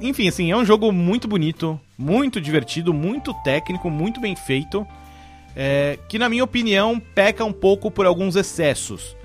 Enfim, 0.00 0.26
assim, 0.26 0.50
é 0.50 0.56
um 0.56 0.64
jogo 0.64 0.90
muito 0.90 1.28
bonito, 1.28 1.80
muito 1.96 2.40
divertido, 2.40 2.92
muito 2.92 3.32
técnico, 3.44 3.88
muito 3.88 4.20
bem 4.20 4.34
feito. 4.34 4.84
é, 5.54 6.00
que, 6.08 6.18
na 6.18 6.28
minha 6.28 6.42
opinião, 6.42 6.98
peca 6.98 7.44
um 7.44 7.52
pouco 7.52 7.92
por 7.92 8.06
alguns 8.06 8.34
excessos. 8.34 9.16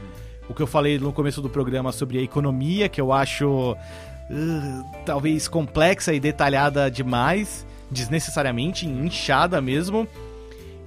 O 0.48 0.54
que 0.54 0.62
eu 0.62 0.68
falei 0.68 1.00
no 1.00 1.12
começo 1.12 1.42
do 1.42 1.50
programa 1.50 1.92
sobre 1.92 2.20
a 2.20 2.22
economia, 2.22 2.88
que 2.88 3.02
eu 3.02 3.12
acho 3.12 3.72
uh, 3.72 4.86
talvez 5.08 5.48
complexa 5.48 6.14
e 6.14 6.20
detalhada 6.20 6.92
demais, 6.92 7.66
desnecessariamente, 7.90 8.86
inchada 8.86 9.60
mesmo. 9.60 10.08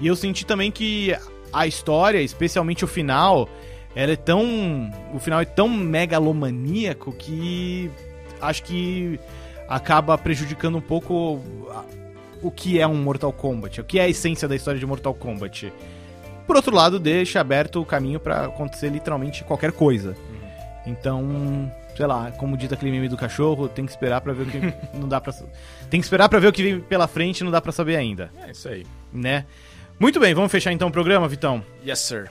E 0.01 0.07
eu 0.07 0.15
senti 0.15 0.47
também 0.47 0.71
que 0.71 1.13
a 1.53 1.67
história, 1.67 2.21
especialmente 2.21 2.85
o 2.85 2.89
final, 2.89 3.49
ela 3.95 4.13
é 4.13 4.17
tão. 4.17 4.91
O 5.15 5.19
final 5.19 5.41
é 5.41 5.45
tão 5.45 5.69
megalomaníaco 5.69 7.13
que 7.13 7.91
acho 8.41 8.63
que 8.63 9.19
acaba 9.69 10.17
prejudicando 10.19 10.79
um 10.79 10.81
pouco 10.81 11.41
o 12.43 12.51
que 12.51 12.81
é 12.81 12.87
um 12.87 12.97
Mortal 12.97 13.33
Kombat, 13.33 13.81
o 13.81 13.85
que 13.85 13.99
é 13.99 14.03
a 14.03 14.09
essência 14.09 14.49
da 14.49 14.57
história 14.57 14.81
de 14.81 14.87
Mortal 14.87 15.15
Kombat. 15.15 15.73
Por 16.47 16.57
outro 16.57 16.75
lado, 16.75 16.99
deixa 16.99 17.41
aberto 17.41 17.81
o 17.81 17.87
caminho 17.87 18.19
pra 18.19 18.47
acontecer 18.47 18.89
literalmente 18.89 19.45
qualquer 19.45 19.71
coisa. 19.73 20.17
Então, 20.85 21.73
sei 21.97 22.07
lá, 22.07 22.33
como 22.33 22.57
dita 22.57 22.75
aquele 22.75 22.91
meme 22.91 23.09
do 23.09 23.17
cachorro, 23.17 23.69
tem 23.69 23.87
que 23.87 23.93
esperar 23.93 24.21
pra 24.21 24.33
ver 24.33 24.43
o 24.43 24.47
que 24.47 24.75
não 24.99 25.09
dá 25.09 25.21
para 25.21 25.33
Tem 25.89 26.01
que 26.01 26.05
esperar 26.05 26.29
pra 26.29 26.41
ver 26.41 26.49
o 26.49 26.53
que 26.53 26.63
vem 26.63 26.81
pela 26.81 27.07
frente, 27.07 27.45
não 27.45 27.51
dá 27.53 27.61
pra 27.61 27.71
saber 27.71 27.95
ainda, 27.97 28.31
É 28.45 28.51
isso 28.51 28.69
aí. 28.69 28.85
né? 29.13 29.45
Muito 30.03 30.19
bem, 30.19 30.35
vamos 30.35 30.51
fechar 30.51 30.73
então 30.73 30.89
o 30.89 30.91
programa, 30.91 31.29
Vitão. 31.29 31.65
Yes, 31.87 32.01
sir. 32.01 32.29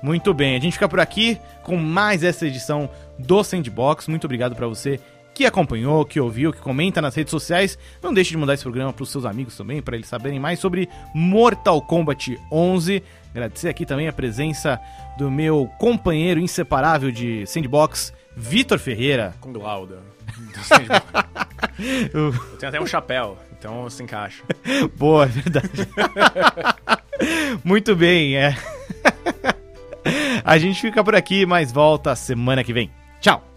Muito 0.00 0.32
bem, 0.32 0.54
a 0.54 0.60
gente 0.60 0.74
fica 0.74 0.88
por 0.88 1.00
aqui 1.00 1.36
com 1.64 1.76
mais 1.76 2.22
essa 2.22 2.46
edição 2.46 2.88
do 3.18 3.42
Sandbox. 3.42 4.06
Muito 4.06 4.24
obrigado 4.24 4.54
pra 4.54 4.68
você 4.68 5.00
que 5.34 5.44
acompanhou, 5.44 6.04
que 6.04 6.20
ouviu, 6.20 6.52
que 6.52 6.60
comenta 6.60 7.02
nas 7.02 7.16
redes 7.16 7.32
sociais. 7.32 7.76
Não 8.00 8.14
deixe 8.14 8.30
de 8.30 8.36
mandar 8.36 8.54
esse 8.54 8.62
programa 8.62 8.92
pros 8.92 9.10
seus 9.10 9.24
amigos 9.24 9.56
também, 9.56 9.82
pra 9.82 9.96
eles 9.96 10.06
saberem 10.06 10.38
mais 10.38 10.60
sobre 10.60 10.88
Mortal 11.12 11.82
Kombat 11.82 12.38
11. 12.52 13.02
Agradecer 13.32 13.68
aqui 13.68 13.84
também 13.84 14.06
a 14.06 14.12
presença 14.12 14.78
do 15.18 15.28
meu 15.28 15.68
companheiro 15.80 16.38
inseparável 16.38 17.10
de 17.10 17.44
Sandbox, 17.48 18.12
Vitor 18.36 18.78
Ferreira. 18.78 19.34
Com 19.40 19.52
Glauda. 19.52 19.98
Eu 22.14 22.32
tenho 22.60 22.68
até 22.68 22.80
um 22.80 22.86
chapéu, 22.86 23.36
então 23.62 23.88
se 23.88 24.02
encaixa. 24.02 24.42
Boa, 24.98 25.24
é 25.24 25.28
verdade. 25.28 25.88
Muito 27.62 27.94
bem, 27.94 28.36
é. 28.36 28.56
A 30.44 30.58
gente 30.58 30.80
fica 30.80 31.04
por 31.04 31.14
aqui, 31.14 31.46
mas 31.46 31.70
volta 31.70 32.16
semana 32.16 32.64
que 32.64 32.72
vem. 32.72 32.90
Tchau! 33.20 33.51